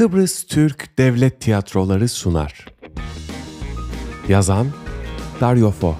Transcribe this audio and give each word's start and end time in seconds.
Kıbrıs 0.00 0.44
Türk 0.44 0.98
Devlet 0.98 1.40
Tiyatroları 1.40 2.08
sunar. 2.08 2.66
Yazan 4.28 4.66
Dario 5.40 5.70
Fo. 5.70 5.96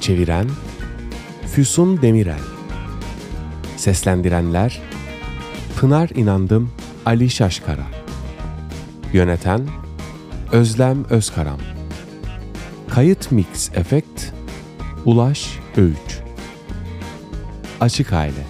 Çeviren 0.00 0.48
Füsun 1.46 2.02
Demirel. 2.02 2.40
Seslendirenler 3.76 4.80
Pınar 5.80 6.08
İnandım 6.08 6.72
Ali 7.06 7.30
Şaşkara. 7.30 7.86
Yöneten 9.12 9.68
Özlem 10.52 11.04
Özkaram. 11.04 11.60
Kayıt 12.88 13.32
Mix 13.32 13.70
Efekt 13.74 14.32
Ulaş 15.04 15.58
Öğüç 15.76 16.20
Açık 17.80 18.12
Aile. 18.12 18.46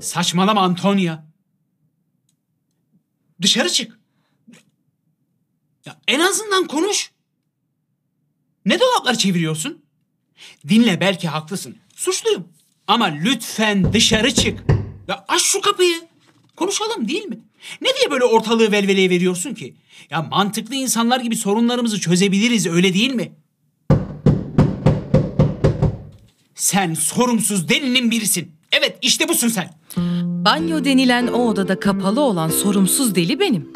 Saçmalama 0.00 0.60
Antonia. 0.60 1.33
Dışarı 3.42 3.70
çık. 3.70 3.98
Ya 5.86 6.00
en 6.08 6.20
azından 6.20 6.66
konuş. 6.66 7.10
Ne 8.66 8.80
dolaplar 8.80 9.14
çeviriyorsun? 9.14 9.84
Dinle 10.68 11.00
belki 11.00 11.28
haklısın. 11.28 11.76
Suçluyum. 11.94 12.48
Ama 12.86 13.04
lütfen 13.04 13.92
dışarı 13.92 14.34
çık. 14.34 14.60
Ya 15.08 15.24
aç 15.28 15.42
şu 15.42 15.60
kapıyı. 15.60 16.00
Konuşalım 16.56 17.08
değil 17.08 17.24
mi? 17.24 17.38
Ne 17.80 17.88
diye 17.98 18.10
böyle 18.10 18.24
ortalığı 18.24 18.72
velveleye 18.72 19.10
veriyorsun 19.10 19.54
ki? 19.54 19.74
Ya 20.10 20.22
mantıklı 20.22 20.74
insanlar 20.74 21.20
gibi 21.20 21.36
sorunlarımızı 21.36 22.00
çözebiliriz 22.00 22.66
öyle 22.66 22.94
değil 22.94 23.14
mi? 23.14 23.32
Sen 26.54 26.94
sorumsuz 26.94 27.68
delinin 27.68 28.10
birisin. 28.10 28.52
Evet 28.72 28.98
işte 29.02 29.28
busun 29.28 29.48
sen. 29.48 29.74
Banyo 30.44 30.84
denilen 30.84 31.26
o 31.26 31.48
odada 31.48 31.80
kapalı 31.80 32.20
olan 32.20 32.48
sorumsuz 32.48 33.14
deli 33.14 33.40
benim. 33.40 33.68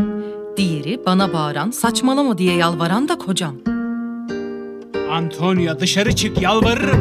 Diğeri 0.57 1.01
bana 1.07 1.33
bağıran, 1.33 1.71
saçmalama 1.71 2.39
diye 2.39 2.55
yalvaran 2.55 3.09
da 3.09 3.19
kocam. 3.19 3.55
Antonia 5.11 5.81
dışarı 5.81 6.17
çık 6.17 6.43
yalvarırım. 6.43 7.01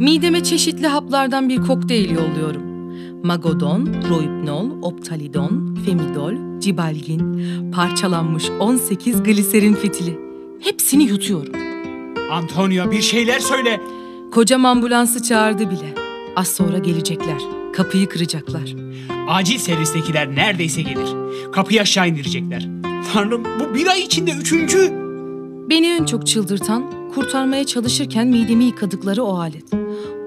Mideme 0.00 0.42
çeşitli 0.42 0.86
haplardan 0.86 1.48
bir 1.48 1.62
kokteyl 1.62 2.10
yolluyorum. 2.10 2.62
Magodon, 3.26 3.88
Rohypnol, 4.10 4.82
Optalidon, 4.82 5.78
Femidol, 5.86 6.60
Cibalgin, 6.60 7.44
parçalanmış 7.72 8.50
18 8.60 9.22
gliserin 9.22 9.74
fitili. 9.74 10.18
Hepsini 10.60 11.04
yutuyorum. 11.04 11.52
Antonia 12.30 12.90
bir 12.90 13.02
şeyler 13.02 13.40
söyle. 13.40 13.80
Kocam 14.32 14.64
ambulansı 14.64 15.22
çağırdı 15.22 15.70
bile. 15.70 15.94
Az 16.36 16.48
sonra 16.48 16.78
gelecekler. 16.78 17.63
Kapıyı 17.76 18.08
kıracaklar. 18.08 18.74
Acil 19.28 19.58
servistekiler 19.58 20.34
neredeyse 20.34 20.82
gelir. 20.82 21.08
Kapıyı 21.52 21.80
aşağı 21.80 22.08
indirecekler. 22.08 22.68
Tanrım 23.12 23.44
bu 23.44 23.74
bir 23.74 23.86
ay 23.86 24.02
içinde 24.02 24.30
üçüncü. 24.30 24.92
Beni 25.70 25.86
en 25.86 26.04
çok 26.04 26.26
çıldırtan, 26.26 27.10
kurtarmaya 27.14 27.66
çalışırken 27.66 28.26
midemi 28.26 28.64
yıkadıkları 28.64 29.22
o 29.22 29.38
alet. 29.38 29.72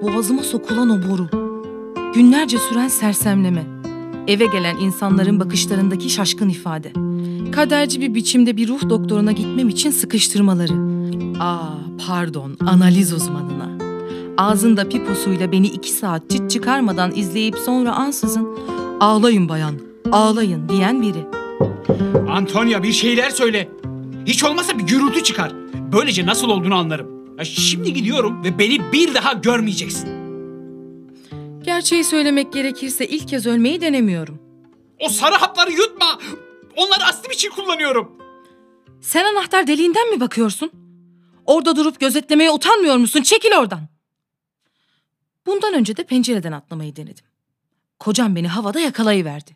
Boğazıma 0.02 0.42
sokulan 0.42 0.90
o 0.90 1.10
boru. 1.10 1.28
Günlerce 2.14 2.58
süren 2.58 2.88
sersemleme. 2.88 3.64
Eve 4.26 4.46
gelen 4.46 4.76
insanların 4.76 5.40
bakışlarındaki 5.40 6.10
şaşkın 6.10 6.48
ifade. 6.48 6.92
Kaderci 7.52 8.00
bir 8.00 8.14
biçimde 8.14 8.56
bir 8.56 8.68
ruh 8.68 8.88
doktoruna 8.90 9.32
gitmem 9.32 9.68
için 9.68 9.90
sıkıştırmaları. 9.90 10.72
Aa, 11.40 11.68
pardon, 12.06 12.56
analiz 12.66 13.12
uzmanına. 13.12 13.77
Ağzında 14.38 14.88
piposuyla 14.88 15.52
beni 15.52 15.66
iki 15.66 15.90
saat 15.90 16.30
çıt 16.30 16.50
çıkarmadan 16.50 17.12
izleyip 17.14 17.58
sonra 17.58 17.92
ansızın 17.92 18.58
ağlayın 19.00 19.48
bayan, 19.48 19.74
ağlayın 20.12 20.68
diyen 20.68 21.02
biri. 21.02 21.26
Antonia 22.30 22.82
bir 22.82 22.92
şeyler 22.92 23.30
söyle. 23.30 23.68
Hiç 24.26 24.44
olmazsa 24.44 24.78
bir 24.78 24.82
gürültü 24.82 25.22
çıkar. 25.22 25.52
Böylece 25.92 26.26
nasıl 26.26 26.48
olduğunu 26.48 26.74
anlarım. 26.74 27.38
Ya 27.38 27.44
şimdi 27.44 27.92
gidiyorum 27.92 28.44
ve 28.44 28.58
beni 28.58 28.92
bir 28.92 29.14
daha 29.14 29.32
görmeyeceksin. 29.32 30.08
Gerçeği 31.62 32.04
söylemek 32.04 32.52
gerekirse 32.52 33.06
ilk 33.06 33.28
kez 33.28 33.46
ölmeyi 33.46 33.80
denemiyorum. 33.80 34.38
O 35.00 35.08
sarı 35.08 35.34
hapları 35.34 35.72
yutma. 35.72 36.18
Onları 36.76 37.04
astım 37.04 37.32
için 37.32 37.50
kullanıyorum. 37.50 38.12
Sen 39.00 39.24
anahtar 39.24 39.66
deliğinden 39.66 40.10
mi 40.10 40.20
bakıyorsun? 40.20 40.70
Orada 41.46 41.76
durup 41.76 42.00
gözetlemeye 42.00 42.50
utanmıyor 42.50 42.96
musun? 42.96 43.22
Çekil 43.22 43.52
oradan. 43.58 43.97
Bundan 45.48 45.74
önce 45.74 45.96
de 45.96 46.04
pencereden 46.04 46.52
atlamayı 46.52 46.96
denedim. 46.96 47.24
Kocam 47.98 48.36
beni 48.36 48.48
havada 48.48 48.80
yakalayıverdi. 48.80 49.50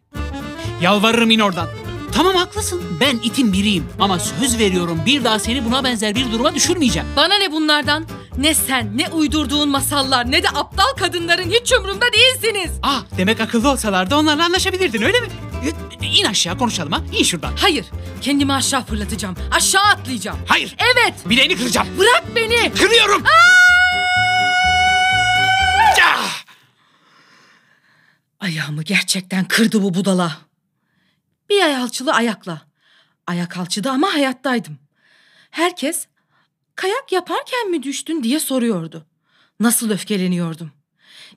Yalvarırım 0.83 1.31
in 1.31 1.39
oradan. 1.39 1.69
Tamam 2.13 2.35
haklısın. 2.37 2.83
Ben 3.01 3.17
itin 3.23 3.53
biriyim. 3.53 3.87
Ama 4.01 4.19
söz 4.19 4.59
veriyorum 4.59 5.01
bir 5.07 5.25
daha 5.25 5.39
seni 5.39 5.65
buna 5.65 5.85
benzer 5.85 6.15
bir 6.15 6.33
duruma 6.33 6.55
düşürmeyeceğim. 6.55 7.09
Bana 7.17 7.35
ne 7.35 7.53
bunlardan? 7.53 8.07
Ne 8.39 8.55
sen, 8.55 8.99
ne 8.99 9.09
uydurduğun 9.09 9.69
masallar, 9.69 10.31
ne 10.31 10.43
de 10.43 10.49
aptal 10.49 10.93
kadınların 10.99 11.51
hiç 11.51 11.73
umurumda 11.73 12.07
değilsiniz. 12.13 12.71
Ah 12.83 13.05
demek 13.17 13.41
akıllı 13.41 13.71
olsalardı 13.71 14.17
onlarla 14.17 14.45
anlaşabilirdin 14.45 15.03
öyle 15.03 15.21
mi? 15.21 15.27
E, 16.03 16.07
İn 16.07 16.25
aşağı 16.25 16.59
konuşalım 16.59 16.93
ha. 16.93 17.01
İn 17.19 17.23
şuradan. 17.25 17.53
Hayır, 17.57 17.85
kendimi 18.21 18.53
aşağı 18.53 18.85
fırlatacağım. 18.85 19.37
Aşağı 19.51 19.83
atlayacağım. 19.85 20.39
Hayır. 20.47 20.77
Evet, 20.79 21.15
Bileğini 21.27 21.57
kıracağım. 21.57 21.89
bırak 21.99 22.25
beni. 22.37 22.73
Kırıyorum. 22.75 23.23
Ah! 23.27 23.52
Ayağımı 28.43 28.83
gerçekten 28.83 29.45
kırdı 29.45 29.83
bu 29.83 29.95
budala. 29.95 30.39
Bir 31.51 31.63
ay 31.63 31.77
alçılı 31.77 32.13
ayakla. 32.13 32.63
Ayak 33.27 33.59
alçıdı 33.59 33.91
ama 33.91 34.15
hayattaydım. 34.15 34.79
Herkes 35.51 36.07
kayak 36.75 37.13
yaparken 37.13 37.71
mi 37.71 37.83
düştün 37.83 38.23
diye 38.23 38.41
soruyordu. 38.41 39.07
Nasıl 39.61 39.91
öfkeleniyordum. 39.91 40.73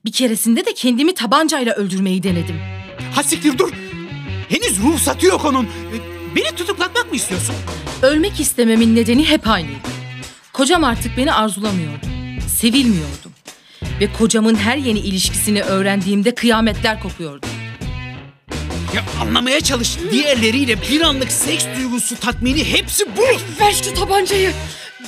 Bir 0.06 0.12
keresinde 0.12 0.66
de 0.66 0.74
kendimi 0.74 1.14
tabancayla 1.14 1.74
öldürmeyi 1.76 2.24
denedim. 2.24 2.60
Ha 3.16 3.24
siktir 3.24 3.58
dur. 3.58 3.72
Henüz 4.50 4.80
ruhsatı 4.84 5.26
yok 5.26 5.46
onun. 5.46 5.66
E, 5.66 6.16
Beni 6.36 6.56
tutuklatmak 6.56 7.10
mı 7.10 7.16
istiyorsun? 7.16 7.56
Ölmek 8.02 8.40
istememin 8.40 8.96
nedeni 8.96 9.30
hep 9.30 9.48
aynıydı. 9.48 9.88
Kocam 10.54 10.84
artık 10.84 11.18
beni 11.18 11.34
arzulamıyordu. 11.34 12.06
Sevilmiyordum. 12.56 13.35
Ve 14.02 14.14
kocamın 14.14 14.56
her 14.56 14.78
yeni 14.78 15.00
ilişkisini 15.00 15.62
öğrendiğimde 15.62 16.36
kıyametler 16.36 17.00
kopuyordu. 17.00 17.46
Ya 18.96 19.04
anlamaya 19.22 19.62
çalış. 19.62 19.98
Diğerleriyle 20.12 20.82
bir 20.82 21.02
anlık 21.02 21.32
seks 21.32 21.66
duygusu 21.78 22.16
tatmini 22.20 22.74
hepsi 22.74 23.06
bu. 23.18 23.22
Ver 23.60 23.72
şu 23.84 23.94
tabancayı. 23.94 24.52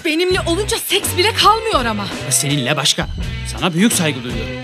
Benimle 0.05 0.41
olunca 0.41 0.77
seks 0.77 1.17
bile 1.17 1.33
kalmıyor 1.33 1.85
ama. 1.85 2.05
Seninle 2.29 2.77
başka. 2.77 3.07
Sana 3.51 3.73
büyük 3.73 3.93
saygı 3.93 4.23
duyuyorum. 4.23 4.55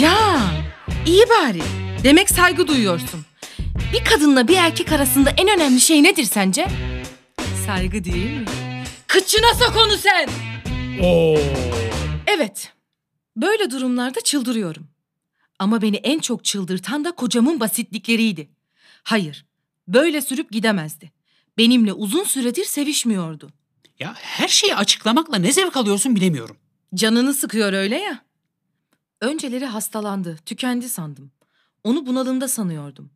Ya 0.00 0.40
iyi 1.06 1.22
bari. 1.28 1.62
Demek 2.04 2.30
saygı 2.30 2.66
duyuyorsun. 2.68 3.26
Bir 3.92 4.04
kadınla 4.04 4.48
bir 4.48 4.56
erkek 4.56 4.92
arasında 4.92 5.30
en 5.36 5.48
önemli 5.48 5.80
şey 5.80 6.02
nedir 6.02 6.24
sence? 6.24 6.66
Saygı 7.66 8.04
değil 8.04 8.30
mi? 8.30 8.44
Kıçına 9.06 9.54
sok 9.54 9.74
onu 9.76 9.96
sen. 9.96 10.28
Oo. 11.04 11.38
Evet. 12.26 12.72
Böyle 13.36 13.70
durumlarda 13.70 14.20
çıldırıyorum. 14.20 14.88
Ama 15.58 15.82
beni 15.82 15.96
en 15.96 16.18
çok 16.18 16.44
çıldırtan 16.44 17.04
da 17.04 17.12
kocamın 17.12 17.60
basitlikleriydi. 17.60 18.48
Hayır, 19.02 19.46
böyle 19.88 20.20
sürüp 20.20 20.50
gidemezdi. 20.50 21.12
Benimle 21.58 21.92
uzun 21.92 22.24
süredir 22.24 22.64
sevişmiyordu. 22.64 23.50
Ya 23.98 24.14
her 24.16 24.48
şeyi 24.48 24.74
açıklamakla 24.74 25.38
ne 25.38 25.52
zevk 25.52 25.76
alıyorsun 25.76 26.16
bilemiyorum. 26.16 26.56
Canını 26.94 27.34
sıkıyor 27.34 27.72
öyle 27.72 27.96
ya. 27.96 28.24
Önceleri 29.20 29.66
hastalandı, 29.66 30.38
tükendi 30.46 30.88
sandım. 30.88 31.32
Onu 31.84 32.06
bunalımda 32.06 32.48
sanıyordum. 32.48 33.10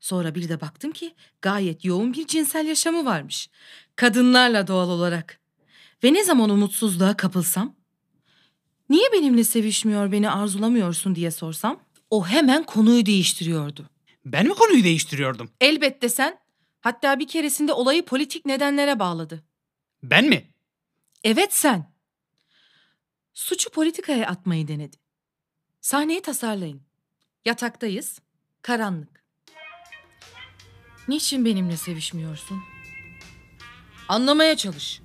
Sonra 0.00 0.34
bir 0.34 0.48
de 0.48 0.60
baktım 0.60 0.92
ki 0.92 1.14
gayet 1.42 1.84
yoğun 1.84 2.12
bir 2.12 2.26
cinsel 2.26 2.66
yaşamı 2.66 3.04
varmış. 3.04 3.50
Kadınlarla 3.96 4.66
doğal 4.66 4.90
olarak. 4.90 5.40
Ve 6.04 6.12
ne 6.12 6.24
zaman 6.24 6.50
umutsuzluğa 6.50 7.16
kapılsam, 7.16 7.74
niye 8.88 9.12
benimle 9.12 9.44
sevişmiyor, 9.44 10.12
beni 10.12 10.30
arzulamıyorsun 10.30 11.14
diye 11.14 11.30
sorsam, 11.30 11.80
o 12.10 12.26
hemen 12.26 12.64
konuyu 12.64 13.06
değiştiriyordu. 13.06 13.90
Ben 14.24 14.46
mi 14.46 14.54
konuyu 14.54 14.84
değiştiriyordum? 14.84 15.50
Elbette 15.60 16.08
sen. 16.08 16.38
Hatta 16.80 17.18
bir 17.18 17.28
keresinde 17.28 17.72
olayı 17.72 18.04
politik 18.04 18.46
nedenlere 18.46 18.98
bağladı. 18.98 19.44
Ben 20.02 20.24
mi? 20.24 20.44
Evet 21.24 21.54
sen. 21.54 21.92
Suçu 23.34 23.70
politikaya 23.70 24.26
atmayı 24.26 24.68
denedi. 24.68 24.96
Sahneyi 25.80 26.22
tasarlayın. 26.22 26.82
Yataktayız. 27.44 28.18
Karanlık. 28.62 29.24
Niçin 31.08 31.44
benimle 31.44 31.76
sevişmiyorsun? 31.76 32.62
Anlamaya 34.08 34.56
çalış. 34.56 35.00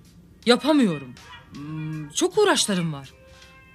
Yapamıyorum. 0.46 1.16
Hmm, 1.54 2.10
Çok 2.10 2.38
uğraşlarım 2.38 2.94
var. 2.94 3.14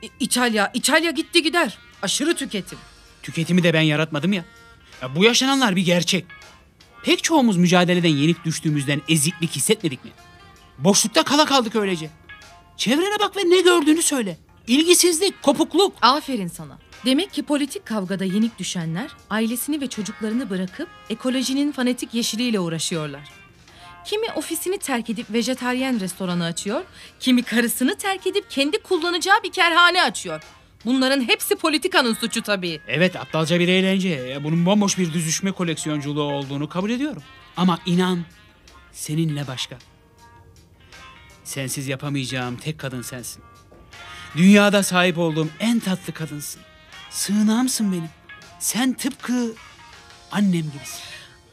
İ- 0.03 0.11
İtalya, 0.21 0.71
İtalya 0.75 1.11
gitti 1.11 1.43
gider. 1.43 1.79
Aşırı 2.03 2.35
tüketim. 2.37 2.79
Tüketimi 3.23 3.63
de 3.63 3.73
ben 3.75 3.81
yaratmadım 3.81 4.33
ya. 4.33 4.45
Ya 5.03 5.15
bu 5.17 5.25
yaşananlar 5.25 5.77
bir 5.77 5.85
gerçek. 5.85 6.25
Pek 7.05 7.25
çoğumuz 7.25 7.57
mücadeleden 7.57 8.09
yenik 8.09 8.45
düştüğümüzden 8.45 9.03
eziklik 9.09 9.51
hissetmedik 9.57 10.05
mi? 10.05 10.11
Boşlukta 10.79 11.23
kala 11.23 11.45
kaldık 11.45 11.77
öylece. 11.77 12.11
Çevrene 12.77 13.19
bak 13.21 13.37
ve 13.37 13.41
ne 13.41 13.61
gördüğünü 13.61 14.03
söyle. 14.03 14.39
İlgisizlik, 14.67 15.43
kopukluk. 15.43 15.97
Aferin 16.03 16.49
sana. 16.49 16.79
Demek 17.05 17.33
ki 17.33 17.43
politik 17.43 17.87
kavgada 17.87 18.25
yenik 18.25 18.59
düşenler 18.59 19.11
ailesini 19.31 19.81
ve 19.81 19.87
çocuklarını 19.87 20.51
bırakıp 20.51 20.89
ekolojinin 21.11 21.73
fanatik 21.73 22.15
yeşiliyle 22.15 22.61
uğraşıyorlar. 22.61 23.23
Kimi 24.09 24.27
ofisini 24.33 24.79
terk 24.79 25.11
edip 25.11 25.31
vejetaryen 25.33 26.01
restoranı 26.01 26.45
açıyor, 26.45 26.85
kimi 27.21 27.43
karısını 27.43 27.97
terk 27.99 28.27
edip 28.27 28.51
kendi 28.51 28.83
kullanacağı 28.83 29.43
bir 29.43 29.53
kerhane 29.53 30.03
açıyor. 30.03 30.43
Bunların 30.85 31.29
hepsi 31.29 31.57
politikanın 31.57 32.15
suçu 32.15 32.43
tabii. 32.43 32.81
Evet 32.89 33.17
aptalca 33.17 33.61
bir 33.61 33.69
eğlence. 33.69 34.09
Ya 34.09 34.45
Bunun 34.45 34.67
bomboş 34.67 34.99
bir 34.99 35.13
düzüşme 35.13 35.53
koleksiyonculuğu 35.53 36.23
olduğunu 36.23 36.69
kabul 36.69 36.91
ediyorum. 36.91 37.23
Ama 37.57 37.79
inan 37.87 38.25
seninle 38.93 39.47
başka. 39.47 39.79
Sensiz 41.45 41.89
yapamayacağım 41.89 42.57
tek 42.57 42.79
kadın 42.79 43.03
sensin. 43.03 43.43
Dünyada 44.37 44.83
sahip 44.83 45.19
olduğum 45.19 45.49
en 45.61 45.81
tatlı 45.81 46.13
kadınsın. 46.13 46.63
Sığınağımsın 47.11 47.93
benim. 47.93 48.11
Sen 48.59 48.93
tıpkı 48.93 49.55
annem 50.31 50.63
gibisin. 50.63 51.03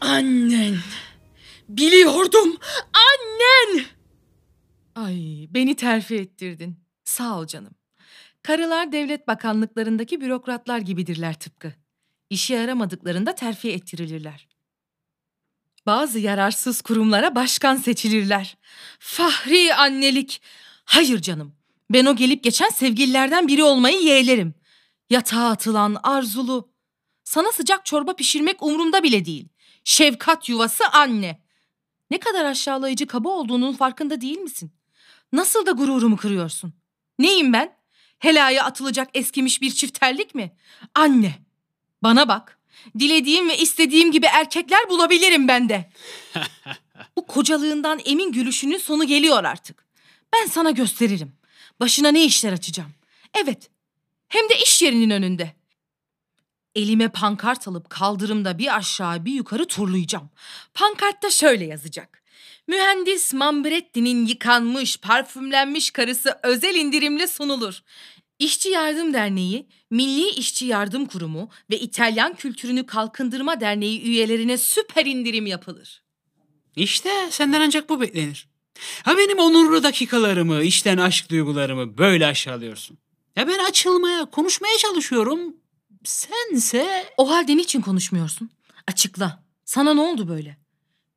Annen. 0.01 0.77
Biliyordum. 1.69 2.57
Annen. 2.93 3.85
Ay 4.95 5.47
beni 5.49 5.75
terfi 5.75 6.15
ettirdin. 6.15 6.79
Sağ 7.03 7.39
ol 7.39 7.47
canım. 7.47 7.75
Karılar 8.43 8.91
devlet 8.91 9.27
bakanlıklarındaki 9.27 10.21
bürokratlar 10.21 10.79
gibidirler 10.79 11.39
tıpkı. 11.39 11.73
İşe 12.29 12.55
yaramadıklarında 12.55 13.35
terfi 13.35 13.71
ettirilirler. 13.71 14.47
Bazı 15.85 16.19
yararsız 16.19 16.81
kurumlara 16.81 17.35
başkan 17.35 17.75
seçilirler. 17.75 18.57
Fahri 18.99 19.75
annelik. 19.75 20.41
Hayır 20.85 21.21
canım. 21.21 21.55
Ben 21.89 22.05
o 22.05 22.15
gelip 22.15 22.43
geçen 22.43 22.69
sevgililerden 22.69 23.47
biri 23.47 23.63
olmayı 23.63 24.01
yeğlerim. 24.01 24.53
Yatağa 25.09 25.49
atılan, 25.49 25.97
arzulu. 26.03 26.69
Sana 27.23 27.51
sıcak 27.51 27.85
çorba 27.85 28.15
pişirmek 28.15 28.63
umurumda 28.63 29.03
bile 29.03 29.25
değil. 29.25 29.47
Şefkat 29.83 30.49
yuvası 30.49 30.87
anne. 30.87 31.44
Ne 32.11 32.19
kadar 32.19 32.45
aşağılayıcı 32.45 33.07
kaba 33.07 33.29
olduğunun 33.29 33.73
farkında 33.73 34.21
değil 34.21 34.37
misin? 34.37 34.71
Nasıl 35.33 35.65
da 35.65 35.71
gururumu 35.71 36.17
kırıyorsun? 36.17 36.73
Neyim 37.19 37.53
ben? 37.53 37.75
Helaya 38.19 38.63
atılacak 38.63 39.09
eskimiş 39.13 39.61
bir 39.61 39.71
çifterlik 39.71 40.35
mi? 40.35 40.55
Anne, 40.95 41.35
bana 42.03 42.27
bak. 42.27 42.59
Dilediğim 42.99 43.49
ve 43.49 43.57
istediğim 43.57 44.11
gibi 44.11 44.25
erkekler 44.25 44.89
bulabilirim 44.89 45.47
ben 45.47 45.69
de. 45.69 45.89
Bu 47.17 47.27
kocalığından 47.27 47.99
emin 48.05 48.31
gülüşünün 48.31 48.77
sonu 48.77 49.03
geliyor 49.03 49.43
artık. 49.43 49.85
Ben 50.33 50.45
sana 50.45 50.71
gösteririm. 50.71 51.33
Başına 51.79 52.09
ne 52.11 52.25
işler 52.25 52.53
açacağım. 52.53 52.91
Evet, 53.33 53.69
hem 54.27 54.49
de 54.49 54.55
iş 54.63 54.81
yerinin 54.81 55.09
önünde. 55.09 55.53
Elime 56.75 57.09
pankart 57.09 57.67
alıp 57.67 57.89
kaldırımda 57.89 58.57
bir 58.57 58.77
aşağı 58.77 59.25
bir 59.25 59.33
yukarı 59.33 59.65
turlayacağım. 59.65 60.29
Pankartta 60.73 61.29
şöyle 61.29 61.65
yazacak. 61.65 62.23
Mühendis 62.67 63.33
Mambretti'nin 63.33 64.25
yıkanmış, 64.25 64.97
parfümlenmiş 64.97 65.91
karısı 65.91 66.39
özel 66.43 66.75
indirimle 66.75 67.27
sunulur. 67.27 67.81
İşçi 68.39 68.69
Yardım 68.69 69.13
Derneği, 69.13 69.67
Milli 69.91 70.29
İşçi 70.29 70.65
Yardım 70.65 71.05
Kurumu 71.05 71.49
ve 71.69 71.79
İtalyan 71.79 72.35
Kültürünü 72.35 72.85
Kalkındırma 72.85 73.59
Derneği 73.59 74.01
üyelerine 74.01 74.57
süper 74.57 75.05
indirim 75.05 75.45
yapılır. 75.45 76.03
İşte 76.75 77.09
senden 77.29 77.61
ancak 77.61 77.89
bu 77.89 78.01
beklenir. 78.01 78.47
Ha 79.03 79.17
benim 79.17 79.39
onurlu 79.39 79.83
dakikalarımı, 79.83 80.63
içten 80.63 80.97
aşk 80.97 81.29
duygularımı 81.29 81.97
böyle 81.97 82.25
aşağılıyorsun. 82.25 82.97
Ya 83.35 83.47
ben 83.47 83.59
açılmaya, 83.59 84.25
konuşmaya 84.25 84.77
çalışıyorum. 84.77 85.55
Sense... 86.05 87.13
O 87.17 87.29
halde 87.29 87.57
niçin 87.57 87.81
konuşmuyorsun? 87.81 88.49
Açıkla. 88.87 89.43
Sana 89.65 89.93
ne 89.93 90.01
oldu 90.01 90.27
böyle? 90.27 90.57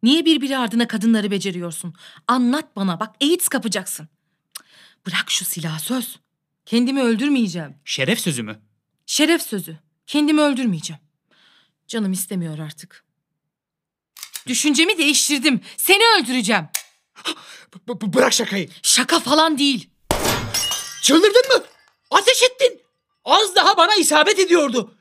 Niye 0.02 0.25
birbiri 0.25 0.58
ardına 0.58 0.88
kadınları 0.88 1.31
beceriyorsun? 1.31 1.94
Anlat 2.29 2.76
bana 2.76 3.00
bak 3.00 3.17
AIDS 3.23 3.49
kapacaksın. 3.49 4.08
Bırak 5.06 5.31
şu 5.31 5.44
silahı 5.44 5.81
söz. 5.81 6.19
Kendimi 6.67 7.02
öldürmeyeceğim. 7.02 7.75
Şeref 7.85 8.20
sözü 8.20 8.43
mü? 8.43 8.61
Şeref 9.06 9.43
sözü. 9.43 9.79
Kendimi 10.06 10.40
öldürmeyeceğim. 10.40 11.02
Canım 11.87 12.12
istemiyor 12.12 12.58
artık. 12.58 13.05
Düşüncemi 14.46 14.99
değiştirdim. 14.99 15.61
Seni 15.76 16.02
öldüreceğim. 16.19 16.69
bırak 17.88 18.32
şakayı. 18.32 18.69
Şaka 18.82 19.20
falan 19.20 19.58
değil. 19.58 19.91
Çıldırdın 21.02 21.56
mı? 21.56 21.64
Ateş 22.11 22.43
ettin. 22.43 22.88
Az 23.28 23.54
daha 23.54 23.76
bana 23.76 23.94
isabet 23.94 24.38
ediyordu. 24.38 24.94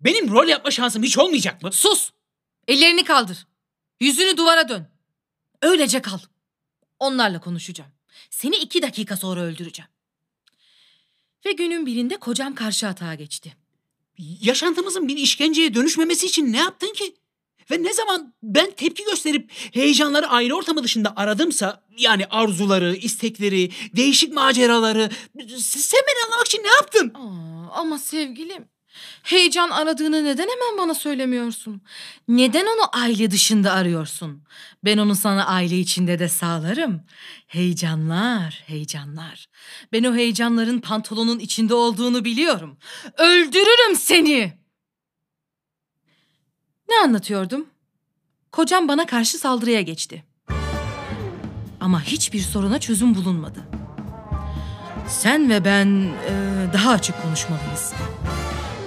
Benim 0.00 0.30
rol 0.30 0.48
yapma 0.48 0.70
şansım 0.70 1.02
hiç 1.02 1.18
olmayacak 1.18 1.62
mı? 1.62 1.72
Sus. 1.72 2.10
Ellerini 2.68 3.04
kaldır. 3.04 3.46
Yüzünü 4.00 4.36
duvara 4.36 4.68
dön. 4.68 4.88
Öylece 5.62 6.02
kal. 6.02 6.18
Onlarla 6.98 7.40
konuşacağım. 7.40 7.90
Seni 8.30 8.56
iki 8.56 8.82
dakika 8.82 9.16
sonra 9.16 9.40
öldüreceğim. 9.40 9.90
Ve 11.46 11.52
günün 11.52 11.86
birinde 11.86 12.16
kocam 12.16 12.54
karşı 12.54 12.88
atağa 12.88 13.14
geçti. 13.14 13.56
Yaşantımızın 14.18 15.08
bir 15.08 15.16
işkenceye 15.16 15.74
dönüşmemesi 15.74 16.26
için 16.26 16.52
ne 16.52 16.58
yaptın 16.58 16.92
ki? 16.92 17.16
Ve 17.70 17.82
ne 17.82 17.92
zaman 17.92 18.34
ben 18.42 18.70
tepki 18.70 19.04
gösterip 19.04 19.50
heyecanları 19.72 20.28
aile 20.28 20.54
ortamı 20.54 20.84
dışında 20.84 21.12
aradımsa 21.16 21.82
yani 21.98 22.26
arzuları, 22.30 22.94
istekleri, 22.96 23.70
değişik 23.96 24.32
maceraları 24.32 25.10
sen 25.58 26.00
beni 26.08 26.26
anlamak 26.26 26.46
için 26.46 26.62
ne 26.62 26.68
yaptın? 26.68 27.12
Aa, 27.14 27.80
ama 27.80 27.98
sevgilim, 27.98 28.68
heyecan 29.22 29.70
aradığını 29.70 30.24
neden 30.24 30.48
hemen 30.48 30.78
bana 30.78 30.94
söylemiyorsun? 30.94 31.82
Neden 32.28 32.66
onu 32.66 32.88
aile 32.92 33.30
dışında 33.30 33.72
arıyorsun? 33.72 34.42
Ben 34.84 34.98
onu 34.98 35.16
sana 35.16 35.46
aile 35.46 35.78
içinde 35.78 36.18
de 36.18 36.28
sağlarım. 36.28 37.00
Heyecanlar, 37.46 38.62
heyecanlar. 38.66 39.46
Ben 39.92 40.04
o 40.04 40.14
heyecanların 40.14 40.80
pantolonun 40.80 41.38
içinde 41.38 41.74
olduğunu 41.74 42.24
biliyorum. 42.24 42.78
Öldürürüm 43.18 43.96
seni. 43.96 44.65
Ne 46.88 46.94
anlatıyordum? 47.04 47.66
Kocam 48.52 48.88
bana 48.88 49.06
karşı 49.06 49.38
saldırıya 49.38 49.80
geçti. 49.80 50.24
Ama 51.80 52.02
hiçbir 52.02 52.40
soruna 52.40 52.80
çözüm 52.80 53.14
bulunmadı. 53.14 53.58
Sen 55.08 55.50
ve 55.50 55.64
ben 55.64 55.86
e, 56.30 56.32
daha 56.72 56.90
açık 56.90 57.22
konuşmalıyız. 57.22 57.92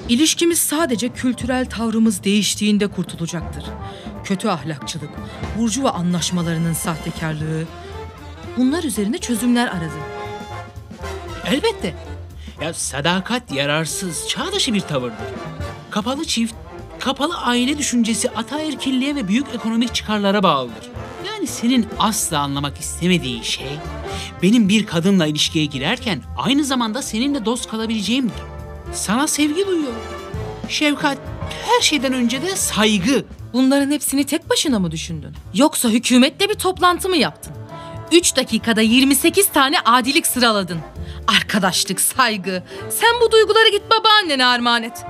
İlişkimiz 0.09 0.59
sadece 0.59 1.09
kültürel 1.09 1.65
tavrımız 1.65 2.23
değiştiğinde 2.23 2.87
kurtulacaktır. 2.87 3.63
Kötü 4.23 4.47
ahlakçılık, 4.47 5.09
burjuva 5.57 5.89
anlaşmalarının 5.89 6.73
sahtekarlığı. 6.73 7.65
Bunlar 8.57 8.83
üzerine 8.83 9.17
çözümler 9.17 9.67
aradı. 9.67 9.99
Elbette. 11.45 11.95
Ya 12.61 12.73
sadakat 12.73 13.51
yararsız, 13.51 14.27
çağ 14.29 14.51
dışı 14.51 14.73
bir 14.73 14.81
tavırdır. 14.81 15.27
Kapalı 15.91 16.25
çift, 16.25 16.55
kapalı 16.99 17.37
aile 17.37 17.77
düşüncesi 17.77 18.29
ataerkilliğe 18.29 19.15
ve 19.15 19.27
büyük 19.27 19.47
ekonomik 19.55 19.95
çıkarlara 19.95 20.43
bağlıdır. 20.43 20.89
Yani 21.27 21.47
senin 21.47 21.87
asla 21.99 22.39
anlamak 22.39 22.77
istemediğin 22.79 23.41
şey, 23.41 23.79
benim 24.43 24.69
bir 24.69 24.85
kadınla 24.85 25.27
ilişkiye 25.27 25.65
girerken 25.65 26.21
aynı 26.37 26.63
zamanda 26.63 27.01
seninle 27.01 27.45
dost 27.45 27.69
kalabileceğimdir. 27.69 28.41
Sana 28.93 29.27
sevgi 29.27 29.67
duyuyorum. 29.67 30.01
Şefkat, 30.69 31.17
her 31.65 31.81
şeyden 31.81 32.13
önce 32.13 32.41
de 32.41 32.55
saygı. 32.55 33.25
Bunların 33.53 33.91
hepsini 33.91 34.25
tek 34.25 34.49
başına 34.49 34.79
mı 34.79 34.91
düşündün? 34.91 35.33
Yoksa 35.53 35.89
hükümetle 35.89 36.49
bir 36.49 36.55
toplantı 36.55 37.09
mı 37.09 37.17
yaptın? 37.17 37.53
3 38.11 38.35
dakikada 38.35 38.81
28 38.81 39.47
tane 39.47 39.79
adilik 39.79 40.27
sıraladın. 40.27 40.79
Arkadaşlık, 41.27 42.01
saygı. 42.01 42.63
Sen 42.89 43.09
bu 43.21 43.31
duyguları 43.31 43.69
git 43.69 43.83
babaannene 43.91 44.45
armağan 44.45 44.83
et. 44.83 45.05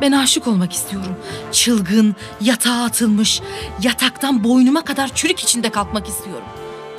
Ben 0.00 0.12
aşık 0.12 0.46
olmak 0.46 0.72
istiyorum. 0.72 1.16
Çılgın, 1.52 2.16
yatağa 2.40 2.84
atılmış, 2.84 3.40
yataktan 3.82 4.44
boynuma 4.44 4.84
kadar 4.84 5.14
çürük 5.14 5.40
içinde 5.40 5.70
kalkmak 5.70 6.08
istiyorum. 6.08 6.44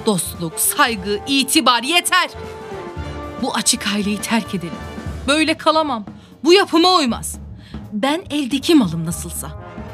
Dostluk, 0.05 0.59
saygı, 0.59 1.19
itibar 1.27 1.83
yeter. 1.83 2.29
Bu 3.41 3.55
açık 3.55 3.87
aileyi 3.87 4.17
terk 4.17 4.55
edelim. 4.55 4.73
Böyle 5.27 5.57
kalamam. 5.57 6.05
Bu 6.43 6.53
yapıma 6.53 6.95
uymaz. 6.95 7.37
Ben 7.93 8.21
eldeki 8.29 8.75
malım 8.75 9.05
nasılsa. 9.05 9.49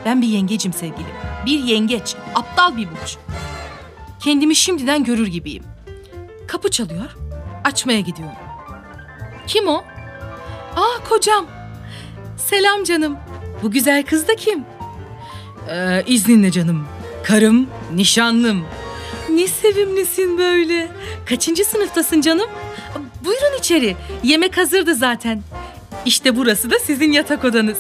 Ben 0.06 0.22
bir 0.22 0.28
yengecim 0.28 0.74
sevgilim. 0.74 1.14
Bir 1.46 1.60
yengeç, 1.60 2.16
aptal 2.36 2.78
bir 2.78 2.88
burç. 2.92 3.18
Kendimi 4.20 4.56
şimdiden 4.56 5.04
görür 5.04 5.28
gibiyim. 5.28 5.64
Kapı 6.48 6.72
çalıyor. 6.72 7.18
Açmaya 7.64 8.00
gidiyorum. 8.00 8.36
Kim 9.48 9.68
o? 9.68 9.84
Aa 10.76 11.10
kocam. 11.10 11.46
Selam 12.50 12.84
canım. 12.84 13.18
Bu 13.64 13.72
güzel 13.72 14.04
kız 14.04 14.28
da 14.28 14.36
kim? 14.36 14.64
Ee, 15.70 16.04
izninle 16.08 16.52
canım. 16.52 16.88
Karım, 17.24 17.68
nişanlım. 17.96 18.66
Ne 19.30 19.48
sevimlisin 19.48 20.38
böyle. 20.38 20.92
Kaçıncı 21.26 21.66
sınıftasın 21.66 22.22
canım? 22.22 22.50
Buyurun 23.26 23.58
içeri. 23.60 23.96
Yemek 24.24 24.58
hazırdı 24.58 24.96
zaten. 24.96 25.42
İşte 26.06 26.36
burası 26.36 26.72
da 26.72 26.80
sizin 26.80 27.12
yatak 27.12 27.46
odanız. 27.46 27.78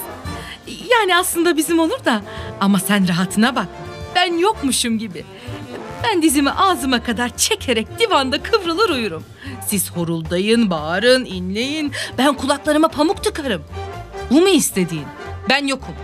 Yani 0.91 1.15
aslında 1.15 1.57
bizim 1.57 1.79
olur 1.79 2.05
da 2.05 2.21
ama 2.61 2.79
sen 2.79 3.07
rahatına 3.07 3.55
bak. 3.55 3.67
Ben 4.15 4.37
yokmuşum 4.37 4.99
gibi. 4.99 5.25
Ben 6.03 6.21
dizimi 6.21 6.51
ağzıma 6.51 7.03
kadar 7.03 7.37
çekerek 7.37 7.99
divanda 7.99 8.43
kıvrılır 8.43 8.89
uyurum. 8.89 9.23
Siz 9.67 9.91
horuldayın, 9.91 10.69
bağırın, 10.69 11.25
inleyin. 11.25 11.91
Ben 12.17 12.33
kulaklarıma 12.33 12.87
pamuk 12.87 13.23
tıkarım. 13.23 13.61
Bu 14.31 14.41
mu 14.41 14.49
istediğin? 14.49 15.05
Ben 15.49 15.67
yokum. 15.67 15.95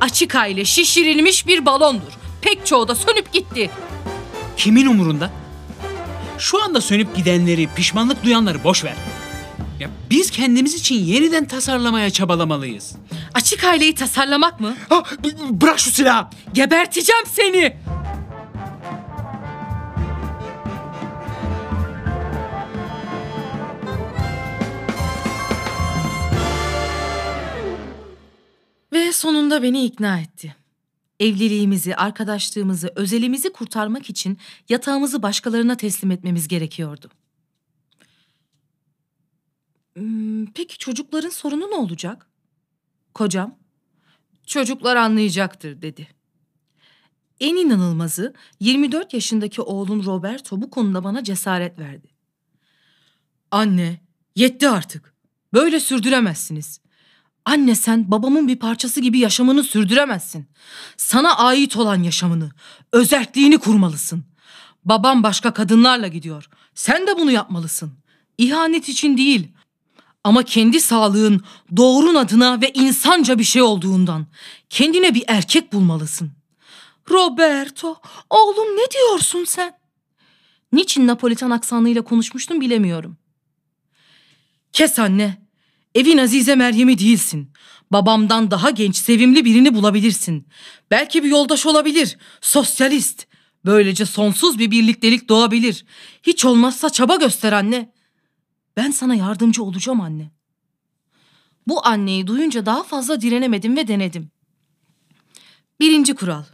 Açık 0.00 0.34
aile 0.34 0.64
şişirilmiş 0.64 1.46
bir 1.46 1.66
balondur. 1.66 2.12
Pek 2.42 2.66
çoğu 2.66 2.88
da 2.88 2.94
sönüp 2.94 3.32
gitti. 3.32 3.70
Kimin 4.56 4.86
umurunda? 4.86 5.30
Şu 6.38 6.62
anda 6.62 6.80
sönüp 6.80 7.16
gidenleri, 7.16 7.68
pişmanlık 7.76 8.24
duyanları 8.24 8.64
boş 8.64 8.84
ver. 8.84 8.94
Ya 9.80 9.90
biz 10.10 10.30
kendimiz 10.30 10.74
için 10.74 10.94
yeniden 10.94 11.44
tasarlamaya 11.44 12.10
çabalamalıyız. 12.10 12.92
Açık 13.34 13.64
aileyi 13.64 13.94
tasarlamak 13.94 14.60
mı? 14.60 14.74
Ha, 14.88 15.02
b- 15.24 15.60
bırak 15.60 15.78
şu 15.78 15.90
silahı. 15.90 16.26
Geberteceğim 16.52 17.24
seni. 17.32 17.76
Sonunda 29.18 29.62
beni 29.62 29.84
ikna 29.84 30.20
etti. 30.20 30.56
Evliliğimizi, 31.20 31.96
arkadaşlığımızı, 31.96 32.92
özelimizi 32.96 33.52
kurtarmak 33.52 34.10
için 34.10 34.38
yatağımızı 34.68 35.22
başkalarına 35.22 35.76
teslim 35.76 36.10
etmemiz 36.10 36.48
gerekiyordu. 36.48 37.10
Hmm, 39.96 40.46
Peki 40.46 40.78
çocukların 40.78 41.28
sorunu 41.28 41.70
ne 41.70 41.74
olacak? 41.74 42.26
Kocam, 43.14 43.58
çocuklar 44.46 44.96
anlayacaktır 44.96 45.82
dedi. 45.82 46.08
En 47.40 47.56
inanılmazı 47.56 48.34
24 48.60 49.14
yaşındaki 49.14 49.62
oğlum 49.62 50.04
Roberto 50.04 50.62
bu 50.62 50.70
konuda 50.70 51.04
bana 51.04 51.24
cesaret 51.24 51.78
verdi. 51.78 52.08
Anne, 53.50 54.00
yetti 54.36 54.68
artık. 54.68 55.14
Böyle 55.54 55.80
sürdüremezsiniz. 55.80 56.80
Anne 57.48 57.74
sen 57.74 58.10
babamın 58.10 58.48
bir 58.48 58.56
parçası 58.56 59.00
gibi 59.00 59.18
yaşamını 59.18 59.64
sürdüremezsin. 59.64 60.46
Sana 60.96 61.36
ait 61.36 61.76
olan 61.76 62.02
yaşamını, 62.02 62.50
özerkliğini 62.92 63.58
kurmalısın. 63.58 64.24
Babam 64.84 65.22
başka 65.22 65.52
kadınlarla 65.52 66.08
gidiyor. 66.08 66.48
Sen 66.74 67.06
de 67.06 67.16
bunu 67.18 67.32
yapmalısın. 67.32 67.92
İhanet 68.38 68.88
için 68.88 69.16
değil. 69.18 69.48
Ama 70.24 70.42
kendi 70.42 70.80
sağlığın, 70.80 71.44
doğrun 71.76 72.14
adına 72.14 72.60
ve 72.60 72.70
insanca 72.74 73.38
bir 73.38 73.44
şey 73.44 73.62
olduğundan 73.62 74.26
kendine 74.70 75.14
bir 75.14 75.24
erkek 75.28 75.72
bulmalısın. 75.72 76.32
Roberto, 77.10 78.00
oğlum 78.30 78.76
ne 78.76 78.90
diyorsun 78.90 79.44
sen? 79.44 79.78
Niçin 80.72 81.06
Napolitan 81.06 81.50
aksanıyla 81.50 82.02
konuşmuştum 82.02 82.60
bilemiyorum. 82.60 83.16
Kes 84.72 84.98
anne. 84.98 85.47
Evin 85.98 86.18
Azize 86.18 86.54
Meryem'i 86.54 86.98
değilsin. 86.98 87.52
Babamdan 87.92 88.50
daha 88.50 88.70
genç, 88.70 88.96
sevimli 88.96 89.44
birini 89.44 89.74
bulabilirsin. 89.74 90.46
Belki 90.90 91.24
bir 91.24 91.28
yoldaş 91.28 91.66
olabilir. 91.66 92.18
Sosyalist. 92.40 93.26
Böylece 93.64 94.06
sonsuz 94.06 94.58
bir 94.58 94.70
birliktelik 94.70 95.28
doğabilir. 95.28 95.84
Hiç 96.22 96.44
olmazsa 96.44 96.90
çaba 96.90 97.16
göster 97.16 97.52
anne. 97.52 97.92
Ben 98.76 98.90
sana 98.90 99.14
yardımcı 99.14 99.62
olacağım 99.62 100.00
anne. 100.00 100.30
Bu 101.66 101.86
anneyi 101.86 102.26
duyunca 102.26 102.66
daha 102.66 102.82
fazla 102.82 103.20
direnemedim 103.20 103.76
ve 103.76 103.88
denedim. 103.88 104.30
Birinci 105.80 106.14
kural. 106.14 106.44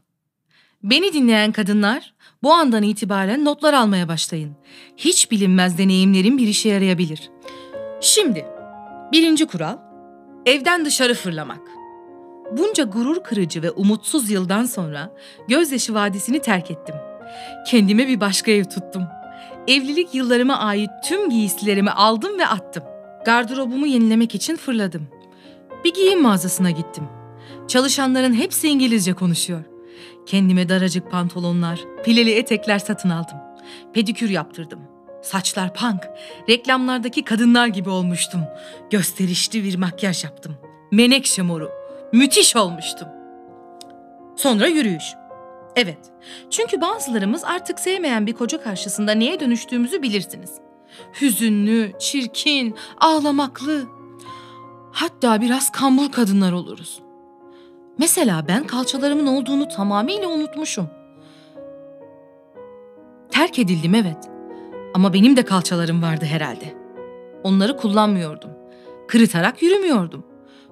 Beni 0.83 1.13
dinleyen 1.13 1.53
kadınlar 1.53 2.15
bu 2.43 2.55
andan 2.55 2.83
itibaren 2.83 3.45
notlar 3.45 3.75
almaya 3.75 4.09
başlayın. 4.09 4.57
Hiç 4.97 5.31
bilinmez 5.31 5.79
deneyimlerin 5.79 6.39
bir 6.39 6.49
işe 6.49 6.69
yarayabilir. 6.69 7.31
Şimdi 8.01 8.54
birinci 9.15 9.47
kural 9.47 9.79
evden 10.47 10.85
dışarı 10.85 11.15
fırlamak. 11.15 11.61
Bunca 12.53 12.85
gurur 12.85 13.23
kırıcı 13.23 13.63
ve 13.63 13.71
umutsuz 13.71 14.31
yıldan 14.31 14.65
sonra 14.65 15.13
Gözyaşı 15.49 15.95
Vadisi'ni 15.95 16.43
terk 16.43 16.71
ettim. 16.71 16.95
Kendime 17.67 18.09
bir 18.09 18.21
başka 18.21 18.51
ev 18.51 18.65
tuttum. 18.65 19.03
Evlilik 19.69 20.15
yıllarıma 20.15 20.59
ait 20.59 20.91
tüm 21.05 21.31
giysilerimi 21.31 21.91
aldım 21.91 22.39
ve 22.39 22.47
attım. 22.47 22.83
Gardırobumu 23.25 23.87
yenilemek 23.87 24.35
için 24.35 24.57
fırladım. 24.57 25.09
Bir 25.85 25.95
giyim 25.95 26.23
mağazasına 26.23 26.71
gittim. 26.71 27.05
Çalışanların 27.69 28.35
hepsi 28.35 28.69
İngilizce 28.69 29.13
konuşuyor. 29.13 29.63
Kendime 30.27 30.69
daracık 30.69 31.11
pantolonlar, 31.11 31.81
pileli 32.05 32.31
etekler 32.31 32.79
satın 32.79 33.11
aldım. 33.11 33.39
Pedikür 33.93 34.31
yaptırdım. 34.31 34.94
Saçlar 35.25 35.75
punk, 35.75 36.09
reklamlardaki 36.49 37.25
kadınlar 37.25 37.67
gibi 37.67 37.91
olmuştum. 37.91 38.41
Gösterişli 38.91 39.65
bir 39.65 39.77
makyaj 39.77 40.25
yaptım. 40.25 40.57
Menekşe 40.91 41.43
moru. 41.43 41.71
Müthiş 42.13 42.57
olmuştum. 42.57 43.09
Sonra 44.37 44.67
yürüyüş. 44.67 45.05
Evet. 45.77 45.99
Çünkü 46.51 46.81
bazılarımız 46.81 47.45
artık 47.45 47.81
sevmeyen 47.81 48.27
bir 48.27 48.33
koca 48.33 48.63
karşısında 48.63 49.13
neye 49.13 49.41
dönüştüğümüzü 49.41 50.03
bilirsiniz. 50.03 50.51
Hüzünlü, 51.21 51.93
çirkin, 51.99 52.75
ağlamaklı. 53.01 53.85
Hatta 54.93 55.41
biraz 55.41 55.73
kambur 55.73 56.13
kadınlar 56.13 56.53
oluruz. 56.53 57.03
Mesela 57.99 58.49
ben 58.49 58.67
kalçalarımın 58.67 59.27
olduğunu 59.27 59.69
tamamıyla 59.69 60.29
unutmuşum. 60.29 60.89
Terk 63.31 63.59
edildim 63.59 63.95
evet. 63.95 64.34
Ama 64.95 65.13
benim 65.13 65.37
de 65.37 65.45
kalçalarım 65.45 66.03
vardı 66.03 66.25
herhalde. 66.25 66.75
Onları 67.43 67.77
kullanmıyordum. 67.77 68.51
Kırıtarak 69.09 69.63
yürümüyordum. 69.63 70.25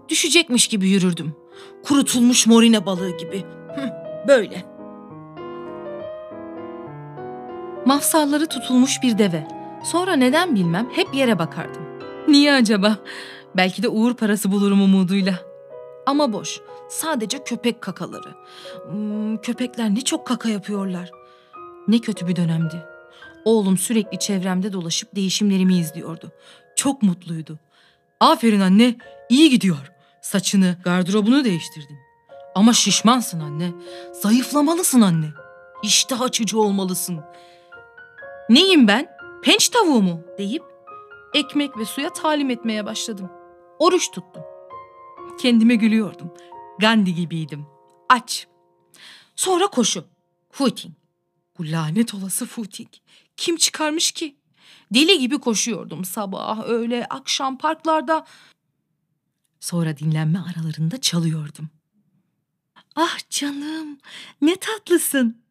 Düşecekmiş 0.08 0.68
gibi 0.68 0.88
yürürdüm. 0.88 1.32
Kurutulmuş 1.84 2.46
morine 2.46 2.86
balığı 2.86 3.16
gibi. 3.16 3.44
Böyle. 4.28 4.64
Mafsalları 7.86 8.46
tutulmuş 8.46 9.02
bir 9.02 9.18
deve. 9.18 9.48
Sonra 9.84 10.12
neden 10.12 10.54
bilmem 10.54 10.88
hep 10.92 11.14
yere 11.14 11.38
bakardım. 11.38 11.82
Niye 12.28 12.52
acaba? 12.52 12.96
Belki 13.56 13.82
de 13.82 13.88
uğur 13.88 14.14
parası 14.14 14.52
bulurum 14.52 14.82
umuduyla. 14.82 15.34
Ama 16.06 16.32
boş. 16.32 16.60
Sadece 16.88 17.44
köpek 17.44 17.80
kakaları. 17.80 18.34
Hmm, 18.90 19.36
köpekler 19.36 19.94
ne 19.94 20.00
çok 20.00 20.26
kaka 20.26 20.48
yapıyorlar. 20.48 21.10
Ne 21.88 21.98
kötü 21.98 22.26
bir 22.28 22.36
dönemdi. 22.36 22.91
Oğlum 23.44 23.78
sürekli 23.78 24.18
çevremde 24.18 24.72
dolaşıp 24.72 25.16
değişimlerimi 25.16 25.78
izliyordu. 25.78 26.32
Çok 26.76 27.02
mutluydu. 27.02 27.58
Aferin 28.20 28.60
anne, 28.60 28.96
iyi 29.28 29.50
gidiyor. 29.50 29.92
Saçını, 30.20 30.76
gardırobunu 30.84 31.44
değiştirdin. 31.44 31.98
Ama 32.54 32.72
şişmansın 32.72 33.40
anne. 33.40 33.72
Zayıflamalısın 34.12 35.00
anne. 35.00 35.26
İştah 35.82 36.20
açıcı 36.20 36.60
olmalısın. 36.60 37.20
Neyim 38.48 38.88
ben? 38.88 39.08
Penç 39.42 39.68
tavuğu 39.68 40.02
mu? 40.02 40.20
deyip 40.38 40.62
ekmek 41.34 41.78
ve 41.78 41.84
suya 41.84 42.12
talim 42.12 42.50
etmeye 42.50 42.86
başladım. 42.86 43.30
Oruç 43.78 44.10
tuttum. 44.10 44.42
Kendime 45.40 45.74
gülüyordum. 45.74 46.34
Gandhi 46.78 47.14
gibiydim. 47.14 47.66
Aç. 48.08 48.46
Sonra 49.36 49.66
koşu. 49.66 50.04
Footing. 50.50 50.94
Bu 51.58 51.66
lanet 51.70 52.14
olası 52.14 52.46
footing. 52.46 52.88
Kim 53.36 53.56
çıkarmış 53.56 54.12
ki? 54.12 54.36
Deli 54.94 55.18
gibi 55.18 55.38
koşuyordum 55.38 56.04
sabah, 56.04 56.64
öğle, 56.64 57.06
akşam 57.10 57.58
parklarda. 57.58 58.26
Sonra 59.60 59.98
dinlenme 59.98 60.38
aralarında 60.38 61.00
çalıyordum. 61.00 61.68
Ah 62.96 63.30
canım, 63.30 63.98
ne 64.42 64.56
tatlısın. 64.56 65.42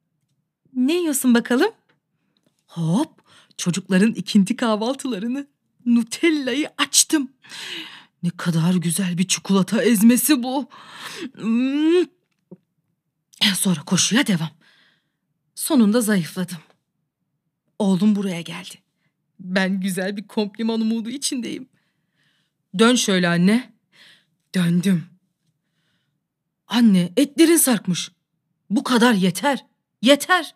Ne 0.74 0.94
yiyorsun 0.94 1.34
bakalım? 1.34 1.72
Hop, 2.68 3.22
çocukların 3.58 4.14
ikinci 4.14 4.56
kahvaltılarını, 4.56 5.48
Nutella'yı 5.86 6.70
açtım. 6.78 7.32
Ne 8.24 8.30
kadar 8.30 8.74
güzel 8.74 9.18
bir 9.18 9.28
çikolata 9.28 9.84
ezmesi 9.84 10.44
bu. 10.44 10.70
Hmm. 11.36 12.06
Sonra 13.56 13.82
koşuya 13.82 14.28
devam. 14.28 14.50
Sonunda 15.62 16.02
zayıfladım. 16.02 16.58
Oğlum 17.80 18.16
buraya 18.16 18.42
geldi. 18.42 18.76
Ben 19.40 19.80
güzel 19.80 20.18
bir 20.18 20.28
kompliman 20.28 20.82
umudu 20.82 21.10
içindeyim. 21.10 21.70
Dön 22.80 22.96
şöyle 22.96 23.28
anne. 23.28 23.74
Döndüm. 24.56 25.06
Anne 26.68 27.14
etlerin 27.18 27.58
sarkmış. 27.58 28.12
Bu 28.70 28.84
kadar 28.84 29.14
yeter. 29.14 29.66
Yeter 30.02 30.56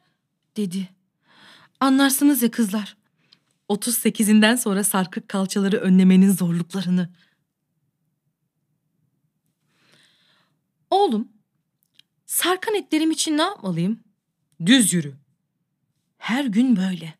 dedi. 0.58 0.90
Anlarsınız 1.80 2.42
ya 2.42 2.52
kızlar. 2.52 2.98
38'inden 3.70 4.56
sonra 4.56 4.84
sarkık 4.84 5.30
kalçaları 5.30 5.78
önlemenin 5.78 6.32
zorluklarını. 6.32 7.10
Oğlum, 10.90 11.28
sarkan 12.26 12.76
etlerim 12.76 13.12
için 13.12 13.38
ne 13.38 13.42
yapmalıyım? 13.42 14.05
Düz 14.66 14.94
yürü. 14.94 15.14
Her 16.18 16.46
gün 16.46 16.76
böyle. 16.76 17.14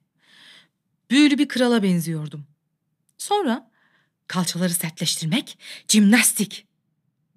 Büyülü 1.12 1.38
bir 1.38 1.48
krala 1.48 1.84
benziyordum. 1.84 2.46
Sonra 3.18 3.72
kalçaları 4.28 4.74
sertleştirmek, 4.74 5.58
jimnastik. 5.88 6.68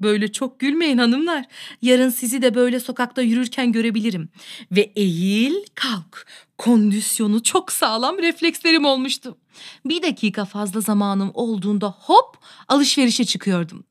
Böyle 0.00 0.32
çok 0.32 0.60
gülmeyin 0.60 0.98
hanımlar. 0.98 1.44
Yarın 1.82 2.08
sizi 2.08 2.42
de 2.42 2.54
böyle 2.54 2.80
sokakta 2.80 3.22
yürürken 3.22 3.72
görebilirim. 3.72 4.28
Ve 4.72 4.92
eğil 4.96 5.54
kalk. 5.74 6.26
Kondisyonu 6.58 7.42
çok 7.42 7.72
sağlam 7.72 8.18
reflekslerim 8.18 8.84
olmuştu. 8.84 9.38
Bir 9.84 10.02
dakika 10.02 10.44
fazla 10.44 10.80
zamanım 10.80 11.30
olduğunda 11.34 11.94
hop 11.98 12.38
alışverişe 12.68 13.24
çıkıyordum. 13.24 13.84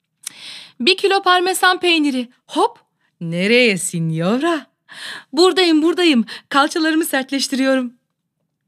Bir 0.80 0.98
kilo 0.98 1.22
parmesan 1.22 1.80
peyniri 1.80 2.30
hop. 2.48 2.80
Nereye 3.22 3.78
signora? 3.78 4.77
Buradayım 5.34 5.82
buradayım. 5.82 6.26
Kalçalarımı 6.50 7.06
sertleştiriyorum. 7.06 7.94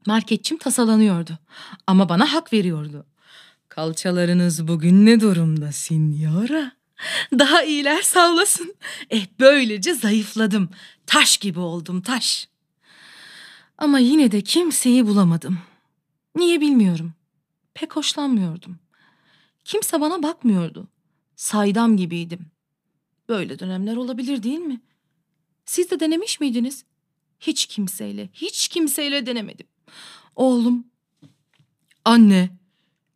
Marketçim 0.06 0.58
tasalanıyordu. 0.58 1.38
Ama 1.86 2.08
bana 2.08 2.32
hak 2.32 2.52
veriyordu. 2.52 3.06
Kalçalarınız 3.68 4.68
bugün 4.68 5.06
ne 5.06 5.20
durumda 5.20 5.72
signora? 5.72 6.72
Daha 7.32 7.62
iyiler 7.62 8.02
sağ 8.02 8.32
olasın. 8.32 8.74
Eh 9.10 9.26
böylece 9.40 9.94
zayıfladım. 9.94 10.68
Taş 11.06 11.36
gibi 11.36 11.60
oldum 11.60 12.02
taş. 12.02 12.48
Ama 13.78 13.98
yine 13.98 14.32
de 14.32 14.40
kimseyi 14.40 15.06
bulamadım. 15.06 15.58
Niye 16.36 16.60
bilmiyorum. 16.60 17.12
Pek 17.74 17.96
hoşlanmıyordum. 17.96 18.78
Kimse 19.64 20.00
bana 20.00 20.22
bakmıyordu. 20.22 20.88
Saydam 21.36 21.96
gibiydim. 21.96 22.46
Böyle 23.28 23.58
dönemler 23.58 23.96
olabilir 23.96 24.42
değil 24.42 24.58
mi? 24.58 24.80
Siz 25.70 25.90
de 25.90 26.00
denemiş 26.00 26.40
miydiniz? 26.40 26.84
Hiç 27.40 27.66
kimseyle, 27.66 28.30
hiç 28.32 28.68
kimseyle 28.68 29.26
denemedim. 29.26 29.66
Oğlum, 30.36 30.84
anne, 32.04 32.50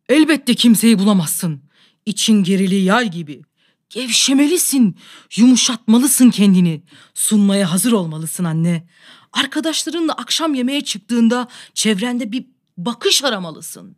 elbette 0.09 0.55
kimseyi 0.55 0.99
bulamazsın. 0.99 1.61
İçin 2.05 2.43
gerili 2.43 2.75
yay 2.75 3.11
gibi. 3.11 3.41
Gevşemelisin, 3.89 4.97
yumuşatmalısın 5.37 6.29
kendini. 6.29 6.83
Sunmaya 7.13 7.71
hazır 7.71 7.91
olmalısın 7.91 8.43
anne. 8.43 8.87
Arkadaşlarınla 9.33 10.13
akşam 10.13 10.53
yemeğe 10.53 10.81
çıktığında 10.81 11.47
çevrende 11.73 12.31
bir 12.31 12.45
bakış 12.77 13.23
aramalısın. 13.23 13.95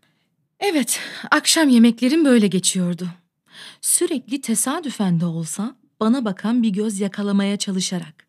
Evet, 0.60 1.00
akşam 1.32 1.70
yemeklerim 1.70 2.26
böyle 2.26 2.48
geçiyordu. 2.48 3.08
Sürekli 3.82 4.42
tesadüfen 4.42 5.20
de 5.20 5.26
olsa 5.26 5.76
bana 6.00 6.26
bakan 6.26 6.64
bir 6.64 6.70
göz 6.70 7.00
yakalamaya 7.00 7.58
çalışarak. 7.58 8.27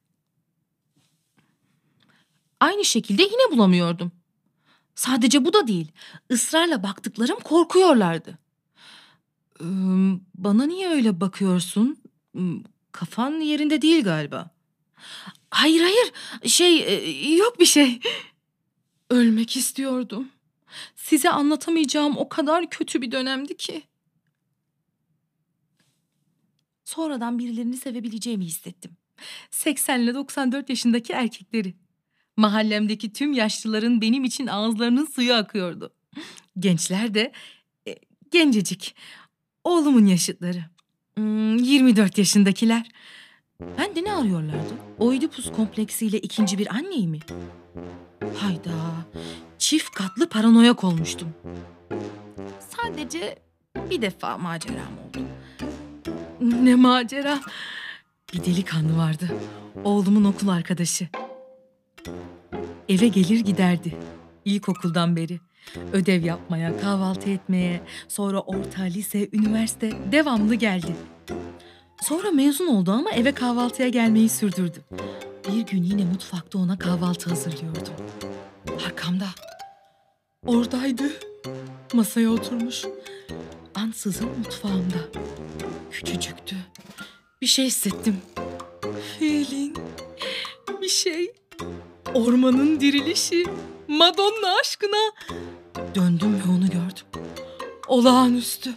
Aynı 2.61 2.85
şekilde 2.85 3.23
yine 3.23 3.53
bulamıyordum. 3.53 4.13
Sadece 4.95 5.45
bu 5.45 5.53
da 5.53 5.67
değil. 5.67 5.93
Israrla 6.31 6.83
baktıklarım 6.83 7.41
korkuyorlardı. 7.41 8.39
Ee, 9.61 9.65
bana 10.35 10.65
niye 10.65 10.89
öyle 10.89 11.21
bakıyorsun? 11.21 11.99
Kafan 12.93 13.33
yerinde 13.33 13.83
değil 13.83 14.05
galiba. 14.05 14.51
Hayır 15.51 15.83
hayır. 15.83 16.13
Şey 16.51 16.79
e, 16.79 17.35
yok 17.35 17.61
bir 17.61 17.67
şey. 17.67 18.01
Ölmek 19.11 19.57
istiyordum. 19.57 20.29
Size 20.97 21.31
anlatamayacağım 21.31 22.17
o 22.17 22.29
kadar 22.29 22.71
kötü 22.71 23.03
bir 23.03 23.13
dönemdi 23.13 23.57
ki. 23.57 23.83
Sonradan 26.85 27.39
birilerini 27.39 27.77
sevebileceğimi 27.77 28.45
hissettim. 28.45 28.97
80 29.51 30.01
ile 30.01 30.15
94 30.15 30.71
yaşındaki 30.71 31.13
erkekleri. 31.13 31.75
Mahallemdeki 32.39 33.13
tüm 33.13 33.33
yaşlıların 33.33 34.01
benim 34.01 34.25
için 34.25 34.47
ağızlarının 34.47 35.07
suyu 35.07 35.35
akıyordu. 35.35 35.93
Gençler 36.59 37.15
de 37.15 37.33
e, 37.89 37.97
gencecik. 38.31 38.95
Oğlumun 39.65 40.07
yaşıtları. 40.07 40.65
Hmm, 41.17 41.57
24 41.57 42.19
yaşındakiler. 42.19 42.91
Ben 43.79 43.97
de 43.97 44.05
ne 44.05 44.13
arıyorlardı? 44.13 44.75
Oidipus 44.99 45.53
kompleksiyle 45.53 46.19
ikinci 46.19 46.59
bir 46.59 46.75
anneyi 46.75 47.09
mi? 47.09 47.19
Hayda. 48.37 48.71
Çift 49.59 49.91
katlı 49.91 50.29
paranoyak 50.29 50.85
olmuştum. 50.85 51.29
Sadece 52.61 53.39
bir 53.91 54.03
defa 54.03 54.39
maceram 54.39 54.93
oldu. 55.09 55.19
Ne 56.41 56.75
macera. 56.75 57.41
Bir 58.35 58.45
delikanlı 58.45 58.97
vardı. 58.97 59.29
Oğlumun 59.85 60.25
okul 60.25 60.49
arkadaşı. 60.49 61.09
Eve 62.89 63.09
gelir 63.09 63.41
giderdi. 63.41 63.97
İlkokuldan 64.45 65.17
beri. 65.17 65.41
Ödev 65.93 66.25
yapmaya, 66.25 66.81
kahvaltı 66.81 67.31
etmeye, 67.31 67.81
sonra 68.09 68.41
orta, 68.41 68.83
lise, 68.83 69.29
üniversite 69.33 69.93
devamlı 70.13 70.55
geldi. 70.55 70.97
Sonra 72.03 72.31
mezun 72.31 72.67
oldu 72.67 72.93
ama 72.93 73.11
eve 73.11 73.33
kahvaltıya 73.33 73.89
gelmeyi 73.89 74.29
sürdürdü. 74.29 74.85
Bir 75.49 75.61
gün 75.61 75.83
yine 75.83 76.05
mutfakta 76.05 76.59
ona 76.59 76.79
kahvaltı 76.79 77.31
hazırlıyordum. 77.31 77.95
Arkamda. 78.87 79.27
Oradaydı. 80.47 81.05
Masaya 81.93 82.31
oturmuş. 82.31 82.85
Ansızın 83.75 84.29
mutfağımda. 84.39 84.99
Küçücüktü. 85.91 86.57
Bir 87.43 87.47
şey 87.47 87.67
hissettim. 87.67 88.17
Feeling. 89.19 89.77
Bir 90.83 90.89
şey. 90.89 91.33
Ormanın 92.15 92.81
dirilişi. 92.81 93.45
Madonna 93.89 94.57
aşkına. 94.61 95.13
Döndüm 95.95 96.35
ve 96.35 96.51
onu 96.51 96.67
gördüm. 96.67 97.07
Olağanüstü. 97.89 98.75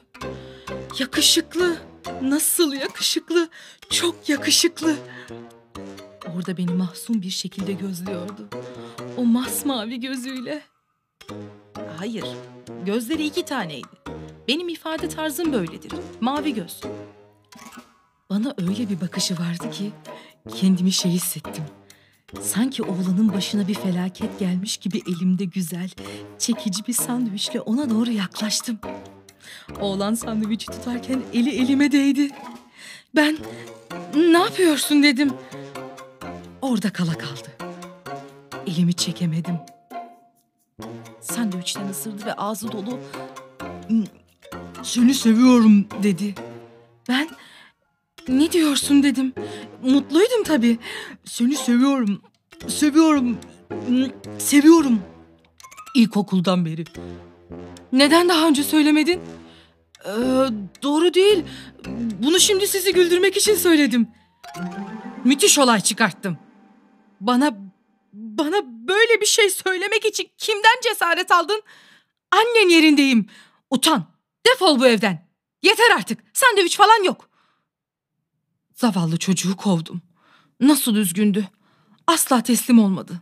Yakışıklı. 1.00 1.78
Nasıl 2.22 2.74
yakışıklı. 2.74 3.50
Çok 3.90 4.30
yakışıklı. 4.30 4.96
Orada 6.36 6.58
beni 6.58 6.72
mahzun 6.72 7.22
bir 7.22 7.30
şekilde 7.30 7.74
gözlüyordu. 7.74 8.50
O 9.18 9.26
masmavi 9.26 10.00
gözüyle. 10.00 10.62
Hayır, 11.98 12.26
gözleri 12.86 13.26
iki 13.26 13.46
taneydi. 13.46 13.88
Benim 14.48 14.70
ifade 14.70 15.10
tarzım 15.10 15.54
böyledir. 15.54 15.92
Mavi 16.22 16.54
göz. 16.54 16.82
Bana 18.30 18.56
öyle 18.58 18.90
bir 18.90 19.02
bakışı 19.02 19.34
vardı 19.34 19.72
ki 19.72 19.92
kendimi 20.56 20.92
şey 20.92 21.12
hissettim. 21.12 21.64
Sanki 22.40 22.84
oğlanın 22.84 23.34
başına 23.34 23.68
bir 23.68 23.74
felaket 23.74 24.40
gelmiş 24.40 24.78
gibi 24.78 25.02
elimde 25.08 25.46
güzel, 25.46 25.90
çekici 26.40 26.88
bir 26.88 26.94
sandviçle 26.94 27.62
ona 27.62 27.90
doğru 27.90 28.12
yaklaştım. 28.12 28.80
Oğlan 29.80 30.14
sandviçi 30.14 30.66
tutarken 30.66 31.22
eli 31.34 31.50
elime 31.50 31.92
değdi. 31.92 32.30
Ben 33.16 33.38
ne 34.16 34.38
yapıyorsun 34.38 35.04
dedim. 35.04 35.34
Orada 36.62 36.90
kala 36.94 37.14
kaldı. 37.14 37.52
Elimi 38.68 38.94
çekemedim. 38.94 39.56
Sandviçten 41.22 41.88
ısırdı 41.88 42.26
ve 42.26 42.34
ağzı 42.34 42.72
dolu 42.72 43.00
seni 44.84 45.14
seviyorum 45.14 45.88
dedi. 46.04 46.36
Ben 47.10 47.30
ne 48.32 48.52
diyorsun 48.52 49.04
dedim. 49.04 49.34
Mutluydum 49.84 50.44
tabii. 50.44 50.78
Seni 51.26 51.56
seviyorum. 51.56 52.22
Seviyorum. 52.68 53.38
Seviyorum. 54.38 55.02
İlkokuldan 55.96 56.66
beri. 56.66 56.84
Neden 57.94 58.30
daha 58.30 58.48
önce 58.48 58.64
söylemedin? 58.64 59.22
Ee, 60.06 60.10
doğru 60.84 61.14
değil. 61.14 61.44
Bunu 62.24 62.40
şimdi 62.40 62.68
sizi 62.68 62.94
güldürmek 62.94 63.38
için 63.38 63.56
söyledim. 63.56 64.08
Müthiş 65.24 65.60
olay 65.60 65.82
çıkarttım. 65.82 66.38
Bana 67.22 67.58
bana 68.14 68.62
böyle 68.88 69.22
bir 69.22 69.26
şey 69.26 69.50
söylemek 69.50 70.06
için 70.06 70.30
kimden 70.38 70.82
cesaret 70.84 71.32
aldın? 71.32 71.62
Annen 72.32 72.70
yerindeyim. 72.70 73.26
Utan. 73.70 74.06
Defol 74.48 74.80
bu 74.80 74.88
evden. 74.88 75.28
Yeter 75.64 75.92
artık. 75.96 76.20
Sandviç 76.34 76.78
falan 76.78 77.04
yok. 77.04 77.30
Zavallı 78.82 79.18
çocuğu 79.18 79.56
kovdum. 79.56 80.02
Nasıl 80.60 80.96
üzgündü. 80.96 81.48
Asla 82.08 82.44
teslim 82.44 82.80
olmadı. 82.80 83.22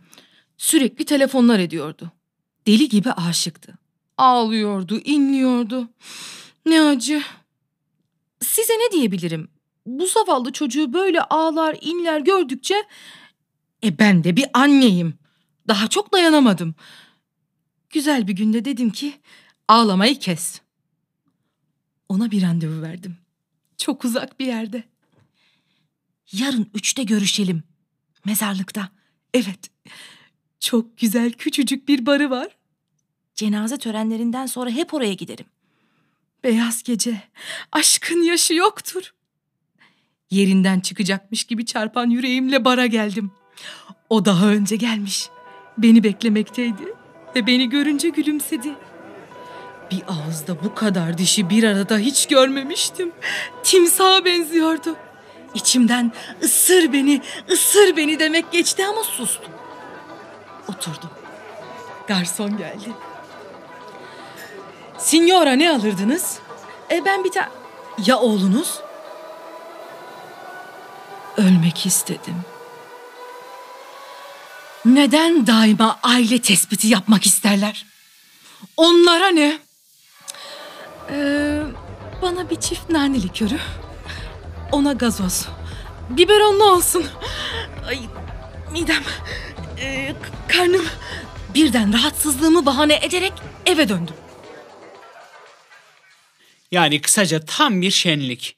Sürekli 0.56 1.04
telefonlar 1.04 1.58
ediyordu. 1.58 2.12
Deli 2.66 2.88
gibi 2.88 3.12
aşıktı. 3.12 3.78
Ağlıyordu, 4.18 4.98
inliyordu. 4.98 5.88
Ne 6.66 6.82
acı. 6.82 7.22
Size 8.40 8.72
ne 8.72 8.92
diyebilirim? 8.92 9.48
Bu 9.86 10.06
zavallı 10.06 10.52
çocuğu 10.52 10.92
böyle 10.92 11.22
ağlar, 11.22 11.78
inler 11.80 12.20
gördükçe 12.20 12.74
E 13.84 13.98
ben 13.98 14.24
de 14.24 14.36
bir 14.36 14.46
anneyim. 14.52 15.14
Daha 15.68 15.88
çok 15.88 16.12
dayanamadım. 16.12 16.74
Güzel 17.90 18.28
bir 18.28 18.32
günde 18.32 18.64
dedim 18.64 18.90
ki 18.90 19.20
ağlamayı 19.68 20.18
kes. 20.18 20.60
Ona 22.08 22.30
bir 22.30 22.42
randevu 22.42 22.82
verdim. 22.82 23.16
Çok 23.76 24.04
uzak 24.04 24.40
bir 24.40 24.46
yerde. 24.46 24.89
Yarın 26.32 26.70
üçte 26.74 27.02
görüşelim. 27.02 27.62
Mezarlıkta. 28.24 28.88
Evet. 29.34 29.70
Çok 30.60 30.98
güzel 30.98 31.32
küçücük 31.32 31.88
bir 31.88 32.06
barı 32.06 32.30
var. 32.30 32.48
Cenaze 33.34 33.78
törenlerinden 33.78 34.46
sonra 34.46 34.70
hep 34.70 34.94
oraya 34.94 35.14
giderim. 35.14 35.46
Beyaz 36.44 36.82
gece. 36.82 37.22
Aşkın 37.72 38.22
yaşı 38.22 38.54
yoktur. 38.54 39.14
Yerinden 40.30 40.80
çıkacakmış 40.80 41.44
gibi 41.44 41.66
çarpan 41.66 42.10
yüreğimle 42.10 42.64
bara 42.64 42.86
geldim. 42.86 43.30
O 44.10 44.24
daha 44.24 44.46
önce 44.48 44.76
gelmiş. 44.76 45.28
Beni 45.78 46.04
beklemekteydi 46.04 46.94
ve 47.36 47.46
beni 47.46 47.68
görünce 47.68 48.08
gülümsedi. 48.08 48.74
Bir 49.90 50.02
ağızda 50.08 50.64
bu 50.64 50.74
kadar 50.74 51.18
dişi 51.18 51.50
bir 51.50 51.64
arada 51.64 51.98
hiç 51.98 52.26
görmemiştim. 52.26 53.12
Timsaha 53.62 54.24
benziyordu. 54.24 54.96
İçimden 55.54 56.12
ısır 56.42 56.92
beni, 56.92 57.22
ısır 57.50 57.96
beni 57.96 58.18
demek 58.18 58.52
geçti 58.52 58.86
ama 58.86 59.04
sustum. 59.04 59.52
Oturdum. 60.68 61.10
Garson 62.06 62.56
geldi. 62.56 62.92
Signora 64.98 65.52
ne 65.52 65.70
alırdınız? 65.70 66.38
E 66.90 67.04
ben 67.04 67.24
bir 67.24 67.30
tane... 67.30 67.48
Ya 68.06 68.18
oğlunuz? 68.18 68.80
Ölmek 71.36 71.86
istedim. 71.86 72.36
Neden 74.84 75.46
daima 75.46 75.98
aile 76.02 76.42
tespiti 76.42 76.88
yapmak 76.88 77.26
isterler? 77.26 77.86
Onlara 78.76 79.28
ne? 79.28 79.58
Ee, 81.10 81.62
bana 82.22 82.50
bir 82.50 82.56
çift 82.56 82.90
nane 82.90 83.22
likörü. 83.22 83.58
Ona 84.72 84.92
gazoz. 84.92 85.48
Biberonlu 86.10 86.64
olsun. 86.64 87.04
Ay, 87.86 87.98
midem, 88.72 89.02
ee, 89.80 90.14
karnım. 90.48 90.84
Birden 91.54 91.92
rahatsızlığımı 91.92 92.66
bahane 92.66 93.00
ederek 93.02 93.32
eve 93.66 93.88
döndüm. 93.88 94.14
Yani 96.72 97.00
kısaca 97.00 97.40
tam 97.40 97.82
bir 97.82 97.90
şenlik. 97.90 98.56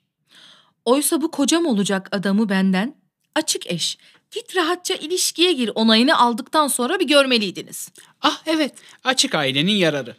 Oysa 0.85 1.22
bu 1.22 1.31
kocam 1.31 1.66
olacak 1.66 2.09
adamı 2.12 2.48
benden 2.48 2.94
açık 3.35 3.66
eş. 3.66 3.98
Git 4.31 4.57
rahatça 4.57 4.94
ilişkiye 4.94 5.53
gir 5.53 5.70
onayını 5.75 6.18
aldıktan 6.18 6.68
sonra 6.68 7.01
bir 7.01 7.09
görmeliydiniz. 7.09 7.88
Ah 8.20 8.42
evet, 8.46 8.75
açık 9.05 9.35
ailenin 9.35 9.72
yararı. 9.72 10.16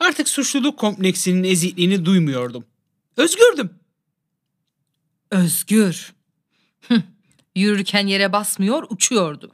Artık 0.00 0.28
suçluluk 0.28 0.78
kompleksinin 0.78 1.44
ezikliğini 1.44 2.04
duymuyordum. 2.04 2.64
Özgürdüm. 3.16 3.79
Özgür. 5.30 6.12
Hıh, 6.88 7.00
Yürürken 7.54 8.06
yere 8.06 8.32
basmıyor, 8.32 8.86
uçuyordu. 8.90 9.52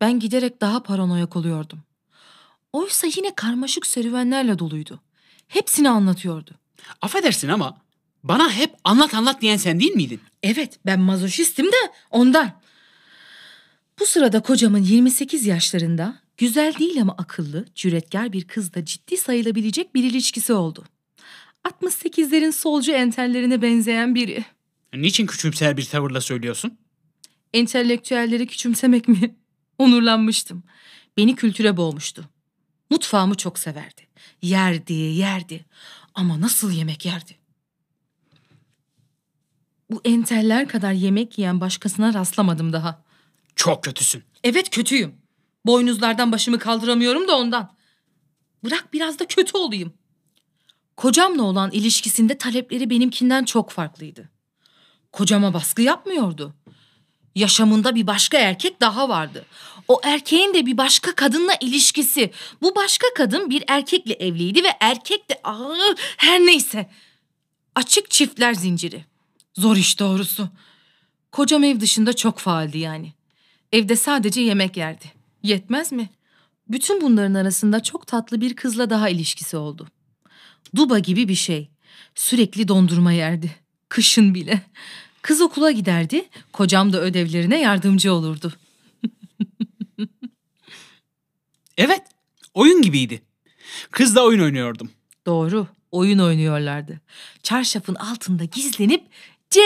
Ben 0.00 0.20
giderek 0.20 0.60
daha 0.60 0.82
paranoyak 0.82 1.36
oluyordum. 1.36 1.82
Oysa 2.72 3.06
yine 3.16 3.34
karmaşık 3.34 3.86
serüvenlerle 3.86 4.58
doluydu. 4.58 5.00
Hepsini 5.48 5.88
anlatıyordu. 5.90 6.50
Affedersin 7.00 7.48
ama 7.48 7.76
bana 8.24 8.50
hep 8.50 8.74
anlat 8.84 9.14
anlat 9.14 9.40
diyen 9.40 9.56
sen 9.56 9.80
değil 9.80 9.94
miydin? 9.94 10.20
Evet, 10.42 10.78
ben 10.86 11.00
mazoşistim 11.00 11.66
de 11.66 11.92
ondan. 12.10 12.52
Bu 13.98 14.06
sırada 14.06 14.42
kocamın 14.42 14.82
28 14.82 15.46
yaşlarında 15.46 16.16
güzel 16.36 16.74
değil 16.78 17.00
ama 17.00 17.14
akıllı, 17.18 17.64
cüretkar 17.74 18.32
bir 18.32 18.44
kızla 18.44 18.84
ciddi 18.84 19.16
sayılabilecek 19.16 19.94
bir 19.94 20.04
ilişkisi 20.04 20.52
oldu. 20.52 20.84
68'lerin 21.64 22.52
solcu 22.52 22.92
entellerine 22.92 23.62
benzeyen 23.62 24.14
biri. 24.14 24.44
Niçin 24.94 25.26
küçümser 25.26 25.76
bir 25.76 25.84
tavırla 25.84 26.20
söylüyorsun? 26.20 26.78
Entelektüelleri 27.52 28.46
küçümsemek 28.46 29.08
mi? 29.08 29.36
Onurlanmıştım. 29.78 30.62
Beni 31.16 31.36
kültüre 31.36 31.76
boğmuştu. 31.76 32.24
Mutfağımı 32.90 33.34
çok 33.34 33.58
severdi. 33.58 34.08
Yerdi, 34.42 34.92
yerdi. 34.92 35.64
Ama 36.14 36.40
nasıl 36.40 36.72
yemek 36.72 37.06
yerdi? 37.06 37.38
Bu 39.90 40.00
enteller 40.04 40.68
kadar 40.68 40.92
yemek 40.92 41.38
yiyen 41.38 41.60
başkasına 41.60 42.14
rastlamadım 42.14 42.72
daha. 42.72 43.04
Çok 43.56 43.84
kötüsün. 43.84 44.22
Evet 44.44 44.70
kötüyüm. 44.70 45.14
Boynuzlardan 45.66 46.32
başımı 46.32 46.58
kaldıramıyorum 46.58 47.28
da 47.28 47.36
ondan. 47.36 47.76
Bırak 48.64 48.92
biraz 48.92 49.18
da 49.18 49.26
kötü 49.26 49.58
olayım. 49.58 49.92
Kocamla 50.96 51.42
olan 51.42 51.70
ilişkisinde 51.70 52.38
talepleri 52.38 52.90
benimkinden 52.90 53.44
çok 53.44 53.70
farklıydı. 53.70 54.31
Kocama 55.12 55.54
baskı 55.54 55.82
yapmıyordu. 55.82 56.54
Yaşamında 57.34 57.94
bir 57.94 58.06
başka 58.06 58.38
erkek 58.38 58.80
daha 58.80 59.08
vardı. 59.08 59.46
O 59.88 60.00
erkeğin 60.04 60.54
de 60.54 60.66
bir 60.66 60.76
başka 60.76 61.14
kadınla 61.14 61.52
ilişkisi. 61.60 62.30
Bu 62.62 62.76
başka 62.76 63.06
kadın 63.16 63.50
bir 63.50 63.64
erkekle 63.68 64.14
evliydi 64.14 64.64
ve 64.64 64.68
erkek 64.80 65.30
de 65.30 65.40
aa, 65.44 65.94
her 66.16 66.40
neyse. 66.40 66.90
Açık 67.74 68.10
çiftler 68.10 68.54
zinciri. 68.54 69.04
Zor 69.54 69.76
iş 69.76 69.98
doğrusu. 70.00 70.48
Kocam 71.32 71.64
ev 71.64 71.80
dışında 71.80 72.12
çok 72.12 72.38
faaldi 72.38 72.78
yani. 72.78 73.12
Evde 73.72 73.96
sadece 73.96 74.40
yemek 74.40 74.76
yerdi. 74.76 75.12
Yetmez 75.42 75.92
mi? 75.92 76.10
Bütün 76.68 77.00
bunların 77.00 77.34
arasında 77.34 77.82
çok 77.82 78.06
tatlı 78.06 78.40
bir 78.40 78.56
kızla 78.56 78.90
daha 78.90 79.08
ilişkisi 79.08 79.56
oldu. 79.56 79.88
Duba 80.76 80.98
gibi 80.98 81.28
bir 81.28 81.34
şey. 81.34 81.70
Sürekli 82.14 82.68
dondurma 82.68 83.12
yerdi. 83.12 83.61
Kışın 83.92 84.34
bile. 84.34 84.60
Kız 85.22 85.40
okula 85.40 85.70
giderdi, 85.70 86.28
kocam 86.52 86.92
da 86.92 87.00
ödevlerine 87.00 87.60
yardımcı 87.60 88.12
olurdu. 88.12 88.52
Evet, 91.78 92.02
oyun 92.54 92.82
gibiydi. 92.82 93.22
Kızla 93.90 94.24
oyun 94.24 94.40
oynuyordum. 94.40 94.90
Doğru, 95.26 95.66
oyun 95.90 96.18
oynuyorlardı. 96.18 97.00
Çarşafın 97.42 97.94
altında 97.94 98.44
gizlenip 98.44 99.04
C 99.50 99.60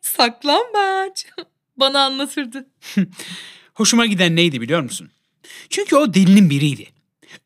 saklambaç 0.00 1.26
bana 1.76 2.04
anlatırdı. 2.04 2.66
Hoşuma 3.74 4.06
giden 4.06 4.36
neydi 4.36 4.60
biliyor 4.60 4.82
musun? 4.82 5.10
Çünkü 5.70 5.96
o 5.96 6.14
delinin 6.14 6.50
biriydi. 6.50 6.88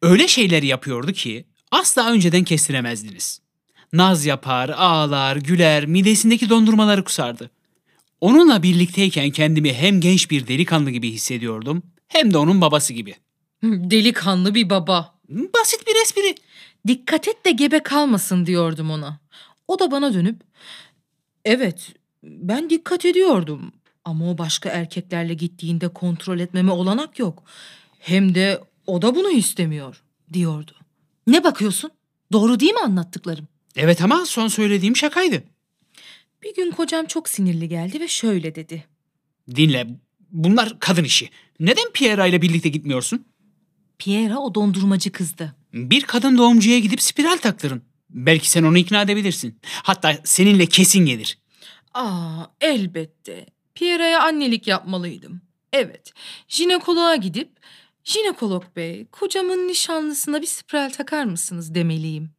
Öyle 0.03 0.29
şeyler 0.29 0.63
yapıyordu 0.63 1.13
ki 1.13 1.45
asla 1.71 2.13
önceden 2.13 2.45
kestiremezdiniz. 2.45 3.46
Naz 3.93 4.27
yapar, 4.27 4.69
ağlar, 4.69 5.37
güler, 5.37 5.87
midesindeki 5.87 6.49
dondurmaları 6.49 7.05
kusardı. 7.05 7.51
Onunla 8.21 8.63
birlikteyken 8.63 9.31
kendimi 9.31 9.75
hem 9.75 10.01
genç 10.01 10.31
bir 10.31 10.47
delikanlı 10.49 10.91
gibi 10.91 11.11
hissediyordum 11.13 11.83
hem 12.09 12.33
de 12.33 12.39
onun 12.39 12.61
babası 12.61 12.93
gibi. 12.93 13.15
Delikanlı 13.63 14.55
bir 14.55 14.71
baba. 14.71 15.15
Basit 15.29 15.87
bir 15.87 16.03
espri. 16.03 16.35
Dikkat 16.87 17.29
et 17.29 17.45
de 17.47 17.51
gebe 17.51 17.83
kalmasın 17.83 18.47
diyordum 18.47 18.91
ona. 18.91 19.21
O 19.69 19.79
da 19.79 19.91
bana 19.91 20.15
dönüp 20.15 20.41
evet 21.45 21.93
ben 22.23 22.71
dikkat 22.71 23.05
ediyordum 23.05 23.73
ama 24.05 24.31
o 24.31 24.39
başka 24.39 24.69
erkeklerle 24.69 25.35
gittiğinde 25.35 25.89
kontrol 25.89 26.39
etmeme 26.39 26.73
olanak 26.73 27.19
yok. 27.19 27.43
Hem 27.99 28.35
de 28.35 28.61
o 28.87 29.03
da 29.03 29.15
bunu 29.15 29.31
istemiyor 29.31 30.03
diyordu. 30.33 30.73
Ne 31.27 31.45
bakıyorsun? 31.45 31.91
Doğru 32.33 32.61
değil 32.61 32.73
mi 32.73 32.81
anlattıklarım? 32.81 33.49
Evet 33.77 34.03
ama 34.03 34.27
son 34.27 34.49
söylediğim 34.49 34.97
şakaydı. 34.97 35.43
Bir 36.43 36.55
gün 36.55 36.71
kocam 36.71 37.07
çok 37.07 37.29
sinirli 37.29 37.69
geldi 37.69 38.01
ve 38.01 38.09
şöyle 38.09 38.55
dedi. 38.55 38.85
Dinle, 39.57 39.87
bunlar 40.31 40.81
kadın 40.81 41.05
işi. 41.05 41.31
Neden 41.61 41.91
Piera 41.95 42.27
ile 42.27 42.43
birlikte 42.43 42.69
gitmiyorsun? 42.69 43.27
Piera 43.99 44.39
o 44.39 44.55
dondurmacı 44.55 45.13
kızdı. 45.13 45.57
Bir 45.73 46.03
kadın 46.03 46.39
doğumcuya 46.39 46.79
gidip 46.79 47.03
spiral 47.03 47.37
taktırın. 47.37 47.83
Belki 48.11 48.51
sen 48.51 48.63
onu 48.63 48.79
ikna 48.79 49.03
edebilirsin. 49.03 49.59
Hatta 49.63 50.19
seninle 50.25 50.67
kesin 50.67 51.07
gelir. 51.07 51.39
Aa 51.95 52.45
elbette. 52.61 53.47
Pierre'ye 53.75 54.19
annelik 54.19 54.67
yapmalıydım. 54.67 55.41
Evet. 55.73 56.13
Jinekoloğa 56.49 57.17
gidip 57.17 57.51
jinekolog 58.05 58.65
bey 58.77 59.07
kocamın 59.07 59.69
nişanlısına 59.69 60.43
bir 60.43 60.47
spiral 60.47 60.91
takar 60.91 61.25
mısınız 61.25 61.75
demeliyim. 61.75 62.36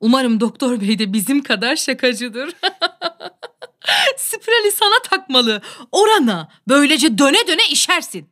Umarım 0.00 0.40
doktor 0.40 0.80
bey 0.80 0.98
de 0.98 1.12
bizim 1.12 1.42
kadar 1.42 1.76
şakacıdır. 1.76 2.48
Spirali 4.16 4.72
sana 4.72 5.02
takmalı. 5.10 5.62
Orana. 5.92 6.48
Böylece 6.68 7.18
döne 7.18 7.46
döne 7.46 7.68
işersin. 7.70 8.28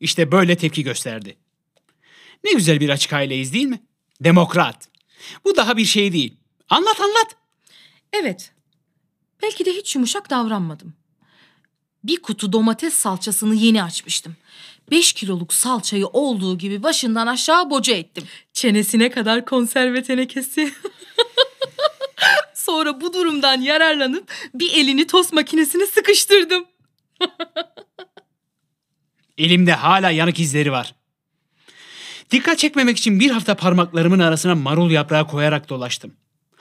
İşte 0.00 0.32
böyle 0.32 0.56
tepki 0.56 0.82
gösterdi. 0.82 1.36
Ne 2.44 2.52
güzel 2.52 2.80
bir 2.80 2.88
açık 2.88 3.12
aileyiz 3.12 3.52
değil 3.52 3.66
mi? 3.66 3.82
Demokrat. 4.20 4.88
Bu 5.44 5.56
daha 5.56 5.76
bir 5.76 5.84
şey 5.84 6.12
değil. 6.12 6.36
Anlat 6.68 7.00
anlat. 7.00 7.36
Evet. 8.12 8.52
Belki 9.42 9.64
de 9.64 9.70
hiç 9.72 9.94
yumuşak 9.94 10.30
davranmadım. 10.30 10.94
Bir 12.04 12.22
kutu 12.22 12.52
domates 12.52 12.94
salçasını 12.94 13.54
yeni 13.54 13.82
açmıştım. 13.82 14.36
5 14.90 15.12
kiloluk 15.12 15.52
salçayı 15.54 16.06
olduğu 16.06 16.58
gibi 16.58 16.82
başından 16.82 17.26
aşağı 17.26 17.70
boca 17.70 17.94
ettim. 17.94 18.24
Çenesine 18.52 19.10
kadar 19.10 19.44
konserve 19.44 20.02
tenekesi. 20.02 20.72
Sonra 22.54 23.00
bu 23.00 23.12
durumdan 23.12 23.60
yararlanıp 23.60 24.32
bir 24.54 24.74
elini 24.74 25.06
tost 25.06 25.32
makinesine 25.32 25.86
sıkıştırdım. 25.86 26.64
Elimde 29.38 29.72
hala 29.72 30.10
yanık 30.10 30.40
izleri 30.40 30.72
var. 30.72 30.94
Dikkat 32.30 32.58
çekmemek 32.58 32.98
için 32.98 33.20
bir 33.20 33.30
hafta 33.30 33.54
parmaklarımın 33.54 34.18
arasına 34.18 34.54
marul 34.54 34.90
yaprağı 34.90 35.26
koyarak 35.26 35.68
dolaştım. 35.68 36.14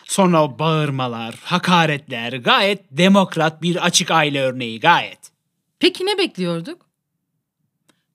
Sonra 0.04 0.44
o 0.44 0.60
bağırmalar, 0.60 1.36
hakaretler, 1.44 2.34
gayet 2.34 2.86
demokrat 2.92 3.62
bir 3.62 3.86
açık 3.86 4.12
aile 4.12 4.42
örneği 4.42 4.80
gayet. 4.80 5.20
Peki 5.80 6.06
ne 6.06 6.18
bekliyorduk? 6.18 6.91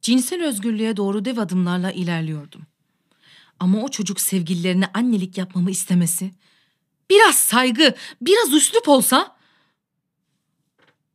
Cinsel 0.06 0.44
özgürlüğe 0.44 0.96
doğru 0.96 1.24
dev 1.24 1.38
adımlarla 1.38 1.92
ilerliyordum. 1.92 2.62
Ama 3.60 3.82
o 3.82 3.88
çocuk 3.88 4.20
sevgililerine 4.20 4.86
annelik 4.94 5.38
yapmamı 5.38 5.70
istemesi, 5.70 6.30
biraz 7.10 7.34
saygı, 7.36 7.94
biraz 8.20 8.52
üslup 8.52 8.88
olsa 8.88 9.36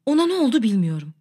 ona 0.06 0.26
ne 0.26 0.34
oldu 0.34 0.64
bilmiyorum. 0.64 1.14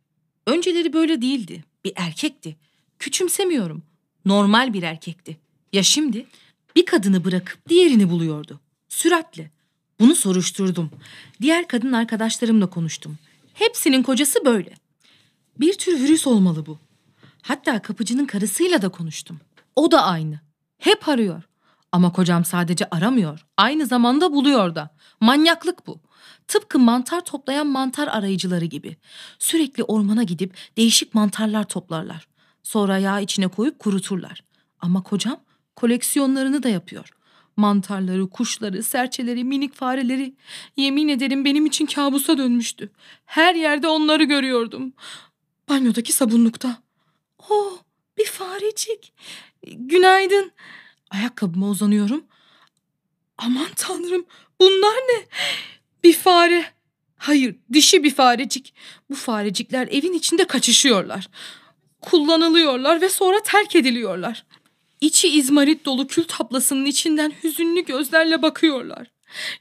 Önceleri 0.47 0.93
böyle 0.93 1.23
değildi. 1.23 1.65
Bir 1.85 1.93
erkekti. 1.97 2.57
Küçümsemiyorum. 2.99 3.83
Normal 4.25 4.73
bir 4.73 4.83
erkekti. 4.83 5.37
Ya 5.73 5.83
şimdi 5.83 6.27
bir 6.77 6.87
kadını 6.87 7.25
bırakıp 7.25 7.69
diğerini 7.69 8.11
buluyordu. 8.11 8.61
Süratle. 8.89 9.51
Bunu 10.01 10.15
soruşturdum. 10.15 10.91
Diğer 11.41 11.69
kadın 11.69 11.93
arkadaşlarımla 11.93 12.71
konuştum. 12.71 13.19
Hepsinin 13.55 14.03
kocası 14.03 14.45
böyle. 14.45 14.75
Bir 15.61 15.73
tür 15.73 16.01
virüs 16.01 16.27
olmalı 16.27 16.67
bu. 16.67 16.79
Hatta 17.43 17.83
kapıcının 17.83 18.27
karısıyla 18.27 18.83
da 18.83 18.89
konuştum. 18.89 19.41
O 19.77 19.91
da 19.91 20.05
aynı. 20.05 20.41
Hep 20.79 21.09
arıyor. 21.09 21.43
Ama 21.93 22.13
kocam 22.13 22.45
sadece 22.45 22.85
aramıyor. 22.91 23.47
Aynı 23.57 23.87
zamanda 23.87 24.33
buluyor 24.33 24.75
da. 24.75 24.91
Manyaklık 25.21 25.87
bu. 25.87 26.01
Tıpkı 26.49 26.79
mantar 26.79 27.25
toplayan 27.25 27.67
mantar 27.67 28.09
arayıcıları 28.09 28.65
gibi. 28.65 28.97
Sürekli 29.39 29.85
ormana 29.85 30.23
gidip 30.23 30.57
değişik 30.77 31.15
mantarlar 31.15 31.65
toplarlar. 31.65 32.29
Sonra 32.63 32.99
yağ 32.99 33.21
içine 33.21 33.49
koyup 33.49 33.79
kuruturlar. 33.79 34.45
Ama 34.81 35.03
kocam 35.03 35.41
koleksiyonlarını 35.77 36.63
da 36.63 36.69
yapıyor. 36.69 37.09
Mantarları, 37.57 38.31
kuşları, 38.31 38.83
serçeleri, 38.83 39.45
minik 39.45 39.75
fareleri. 39.75 40.35
Yemin 40.77 41.09
ederim 41.09 41.45
benim 41.45 41.67
için 41.67 41.87
kabusa 41.87 42.39
dönmüştü. 42.39 42.91
Her 43.25 43.55
yerde 43.55 43.89
onları 43.89 44.25
görüyordum. 44.25 44.93
Banyodaki 45.69 46.13
sabunlukta. 46.13 46.83
Oh, 47.49 47.79
bir 48.19 48.25
farecik. 48.25 49.13
Günaydın. 49.67 50.53
Ayakkabıma 51.11 51.69
uzanıyorum. 51.69 52.25
Aman 53.39 53.69
tanrım, 53.77 54.27
bunlar 54.61 54.95
ne? 54.95 55.25
Bir 56.05 56.13
fare. 56.13 56.65
Hayır, 57.17 57.57
dişi 57.73 58.05
bir 58.05 58.15
farecik. 58.15 58.75
Bu 59.11 59.15
farecikler 59.15 59.89
evin 59.89 60.13
içinde 60.13 60.45
kaçışıyorlar. 60.45 61.29
Kullanılıyorlar 62.01 63.01
ve 63.01 63.09
sonra 63.09 63.43
terk 63.43 63.77
ediliyorlar. 63.77 64.45
İçi 65.01 65.29
izmarit 65.29 65.85
dolu 65.85 66.07
kül 66.07 66.25
tablasının 66.25 66.85
içinden 66.85 67.33
hüzünlü 67.45 67.85
gözlerle 67.85 68.43
bakıyorlar. 68.43 69.11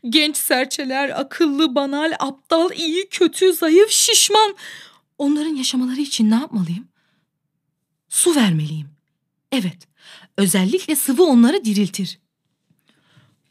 Genç 0.09 0.37
serçeler 0.37 1.21
akıllı, 1.21 1.75
banal, 1.75 2.13
aptal, 2.19 2.71
iyi, 2.71 3.09
kötü, 3.09 3.53
zayıf, 3.53 3.91
şişman. 3.91 4.55
Onların 5.17 5.55
yaşamaları 5.55 6.01
için 6.01 6.31
ne 6.31 6.35
yapmalıyım? 6.35 6.87
Su 8.09 8.35
vermeliyim. 8.35 8.87
Evet, 9.51 9.87
özellikle 10.37 10.95
sıvı 10.95 11.23
onları 11.23 11.65
diriltir. 11.65 12.19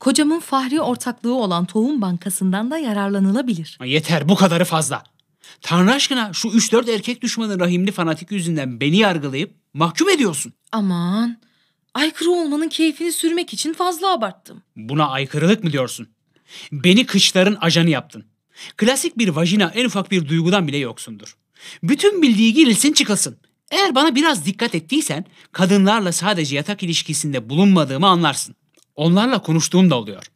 Kocamın 0.01 0.41
fahri 0.41 0.81
ortaklığı 0.81 1.35
olan 1.35 1.65
tohum 1.65 2.03
bankasından 2.03 2.71
da 2.71 2.79
yararlanılabilir. 2.79 3.79
Yeter 3.85 4.29
bu 4.29 4.35
kadarı 4.35 4.65
fazla. 4.65 5.05
Tanrı 5.61 5.93
aşkına 5.93 6.33
şu 6.33 6.49
3-4 6.49 6.95
erkek 6.95 7.23
düşmanı 7.23 7.61
rahimli 7.61 7.93
fanatik 7.93 8.31
yüzünden 8.31 8.81
beni 8.81 8.97
yargılayıp 8.97 9.55
mahkum 9.75 10.09
ediyorsun. 10.09 10.53
Aman, 10.73 11.39
aykırı 11.95 12.31
olmanın 12.31 12.69
keyfini 12.69 13.13
sürmek 13.13 13.53
için 13.53 13.73
fazla 13.73 14.13
abarttım. 14.13 14.63
Buna 14.77 15.09
aykırılık 15.09 15.65
mı 15.65 15.73
diyorsun? 15.73 16.09
Beni 16.73 17.07
kıçların 17.07 17.57
ajanı 17.61 17.91
yaptın. 17.91 18.25
Klasik 18.77 19.19
bir 19.19 19.29
vajina 19.29 19.73
en 19.75 19.85
ufak 19.85 20.11
bir 20.11 20.29
duygudan 20.29 20.69
bile 20.69 20.77
yoksundur. 20.77 21.37
Bütün 21.83 22.23
bildiği 22.23 22.55
girilsin 22.55 22.93
çıkılsın. 22.93 23.39
Eğer 23.71 23.95
bana 23.95 24.15
biraz 24.15 24.47
dikkat 24.47 24.75
ettiysen 24.75 25.25
kadınlarla 25.53 26.13
sadece 26.13 26.57
yatak 26.57 26.83
ilişkisinde 26.83 27.49
bulunmadığımı 27.51 28.07
anlarsın. 28.07 28.55
Onlarla 28.97 29.43
konuştuğum 29.43 29.91
da 29.91 29.99
oluyor. 29.99 30.27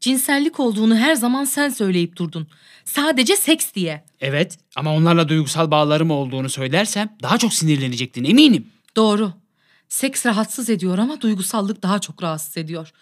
Cinsellik 0.00 0.60
olduğunu 0.60 0.96
her 0.96 1.14
zaman 1.14 1.44
sen 1.44 1.68
söyleyip 1.68 2.16
durdun. 2.16 2.46
Sadece 2.84 3.36
seks 3.36 3.74
diye. 3.74 4.04
Evet 4.20 4.58
ama 4.76 4.94
onlarla 4.94 5.28
duygusal 5.28 5.70
bağlarım 5.70 6.10
olduğunu 6.10 6.48
söylersem 6.48 7.16
daha 7.22 7.38
çok 7.38 7.54
sinirlenecektin 7.54 8.24
eminim. 8.24 8.66
Doğru. 8.96 9.32
Seks 9.88 10.26
rahatsız 10.26 10.70
ediyor 10.70 10.98
ama 10.98 11.20
duygusallık 11.20 11.82
daha 11.82 11.98
çok 11.98 12.22
rahatsız 12.22 12.56
ediyor. 12.56 12.92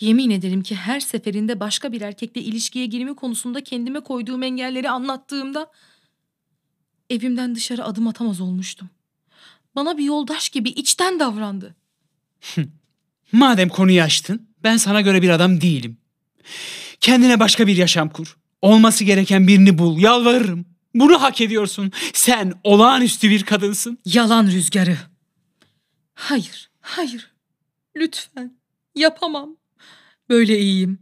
Yemin 0.00 0.30
ederim 0.30 0.62
ki 0.62 0.74
her 0.76 1.00
seferinde 1.00 1.60
başka 1.60 1.92
bir 1.92 2.00
erkekle 2.00 2.40
ilişkiye 2.40 2.86
girme 2.86 3.14
konusunda 3.14 3.64
kendime 3.64 4.00
koyduğum 4.00 4.42
engelleri 4.42 4.90
anlattığımda 4.90 5.66
evimden 7.10 7.54
dışarı 7.54 7.84
adım 7.84 8.06
atamaz 8.08 8.40
olmuştum. 8.40 8.90
Bana 9.74 9.98
bir 9.98 10.04
yoldaş 10.04 10.48
gibi 10.48 10.68
içten 10.68 11.20
davrandı. 11.20 11.76
Madem 13.32 13.68
konuyu 13.68 14.02
açtın 14.02 14.48
ben 14.62 14.76
sana 14.76 15.00
göre 15.00 15.22
bir 15.22 15.28
adam 15.30 15.60
değilim. 15.60 15.96
Kendine 17.00 17.40
başka 17.40 17.66
bir 17.66 17.76
yaşam 17.76 18.08
kur. 18.10 18.36
Olması 18.62 19.04
gereken 19.04 19.48
birini 19.48 19.78
bul 19.78 19.98
yalvarırım. 19.98 20.66
Bunu 20.94 21.22
hak 21.22 21.40
ediyorsun. 21.40 21.92
Sen 22.12 22.52
olağanüstü 22.64 23.30
bir 23.30 23.42
kadınsın. 23.42 23.98
Yalan 24.04 24.46
rüzgarı. 24.46 24.98
Hayır, 26.14 26.70
hayır. 26.80 27.30
Lütfen. 27.96 28.54
Yapamam. 28.94 29.56
Böyle 30.28 30.58
iyiyim. 30.58 30.98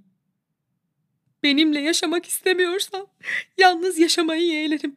Benimle 1.42 1.80
yaşamak 1.80 2.26
istemiyorsan 2.26 3.06
yalnız 3.58 3.98
yaşamayı 3.98 4.42
yeğlerim. 4.42 4.96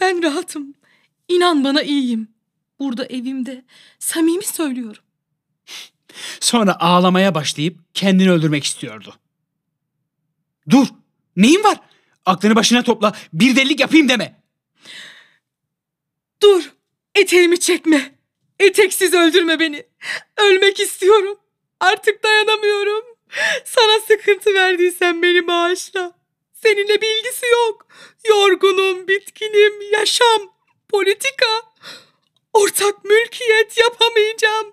Ben 0.00 0.22
rahatım. 0.22 0.74
İnan 1.28 1.64
bana 1.64 1.82
iyiyim. 1.82 2.28
Burada 2.80 3.06
evimde 3.06 3.64
samimi 3.98 4.44
söylüyorum. 4.44 5.02
Sonra 6.40 6.80
ağlamaya 6.80 7.34
başlayıp 7.34 7.78
kendini 7.94 8.30
öldürmek 8.30 8.64
istiyordu. 8.64 9.14
Dur. 10.70 10.86
Neyin 11.36 11.64
var? 11.64 11.80
Aklını 12.26 12.56
başına 12.56 12.82
topla. 12.82 13.12
Bir 13.32 13.56
delilik 13.56 13.80
yapayım 13.80 14.08
deme. 14.08 14.42
Dur. 16.42 16.72
Eteğimi 17.14 17.60
çekme. 17.60 18.14
Eteksiz 18.58 19.14
öldürme 19.14 19.60
beni. 19.60 19.86
Ölmek 20.36 20.80
istiyorum. 20.80 21.38
Artık 21.80 22.24
dayanamıyorum. 22.24 23.04
Sana 23.64 24.00
sıkıntı 24.00 24.54
verdiysen 24.54 25.22
beni 25.22 25.46
bağışla. 25.46 26.18
Seninle 26.52 27.00
bir 27.02 27.18
ilgisi 27.18 27.46
yok. 27.46 27.86
Yorgunum, 28.28 29.08
bitkinim, 29.08 29.92
yaşam, 29.92 30.40
politika. 30.88 31.46
Ortak 32.62 33.04
mülkiyet 33.04 33.78
yapamayacağım. 33.78 34.66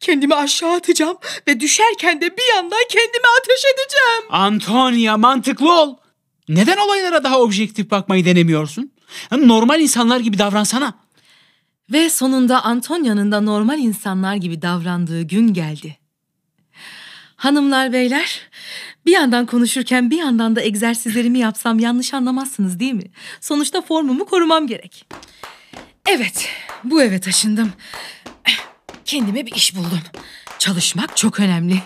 Kendimi 0.00 0.34
aşağı 0.34 0.72
atacağım 0.72 1.16
ve 1.48 1.60
düşerken 1.60 2.20
de 2.20 2.36
bir 2.36 2.54
yandan 2.54 2.84
kendime 2.88 3.28
ateş 3.40 3.62
edeceğim. 3.74 4.22
Antonia 4.30 5.16
mantıklı 5.16 5.80
ol. 5.80 5.96
Neden 6.48 6.76
olaylara 6.76 7.24
daha 7.24 7.40
objektif 7.40 7.90
bakmayı 7.90 8.24
denemiyorsun? 8.24 8.92
Normal 9.32 9.80
insanlar 9.80 10.20
gibi 10.20 10.38
davransana. 10.38 10.94
Ve 11.92 12.10
sonunda 12.10 12.64
Antonia'nın 12.64 13.32
da 13.32 13.40
normal 13.40 13.78
insanlar 13.78 14.34
gibi 14.34 14.62
davrandığı 14.62 15.22
gün 15.22 15.54
geldi. 15.54 15.98
Hanımlar 17.36 17.92
beyler, 17.92 18.40
bir 19.06 19.12
yandan 19.12 19.46
konuşurken 19.46 20.10
bir 20.10 20.18
yandan 20.18 20.56
da 20.56 20.62
egzersizlerimi 20.62 21.38
yapsam 21.38 21.78
yanlış 21.78 22.14
anlamazsınız 22.14 22.80
değil 22.80 22.92
mi? 22.92 23.10
Sonuçta 23.40 23.82
formumu 23.82 24.24
korumam 24.26 24.66
gerek. 24.66 25.06
Evet, 26.08 26.48
bu 26.84 27.02
eve 27.02 27.20
taşındım. 27.20 27.72
Kendime 29.04 29.46
bir 29.46 29.54
iş 29.54 29.76
buldum. 29.76 30.00
Çalışmak 30.58 31.16
çok 31.16 31.40
önemli. 31.40 31.82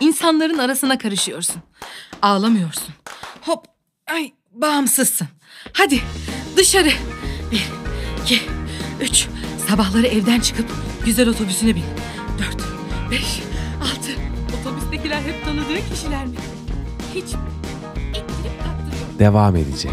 İnsanların 0.00 0.58
arasına 0.58 0.98
karışıyorsun. 0.98 1.62
Ağlamıyorsun. 2.22 2.94
Hop, 3.40 3.64
ay 4.06 4.32
bağımsızsın. 4.52 5.28
Hadi 5.72 6.00
dışarı. 6.56 6.90
Bir, 7.52 7.62
iki, 8.22 8.40
üç. 9.00 9.26
Sabahları 9.68 10.06
evden 10.06 10.40
çıkıp 10.40 10.70
güzel 11.04 11.28
otobüsüne 11.28 11.74
bin. 11.74 11.84
Dört, 12.38 12.62
beş, 13.10 13.40
altı. 13.82 14.10
Otobüstekiler 14.60 15.20
hep 15.22 15.44
tanıdığı 15.44 15.94
kişiler 15.94 16.26
mi? 16.26 16.36
Hiç. 17.14 17.24
Devam 19.18 19.56
edecek. 19.56 19.92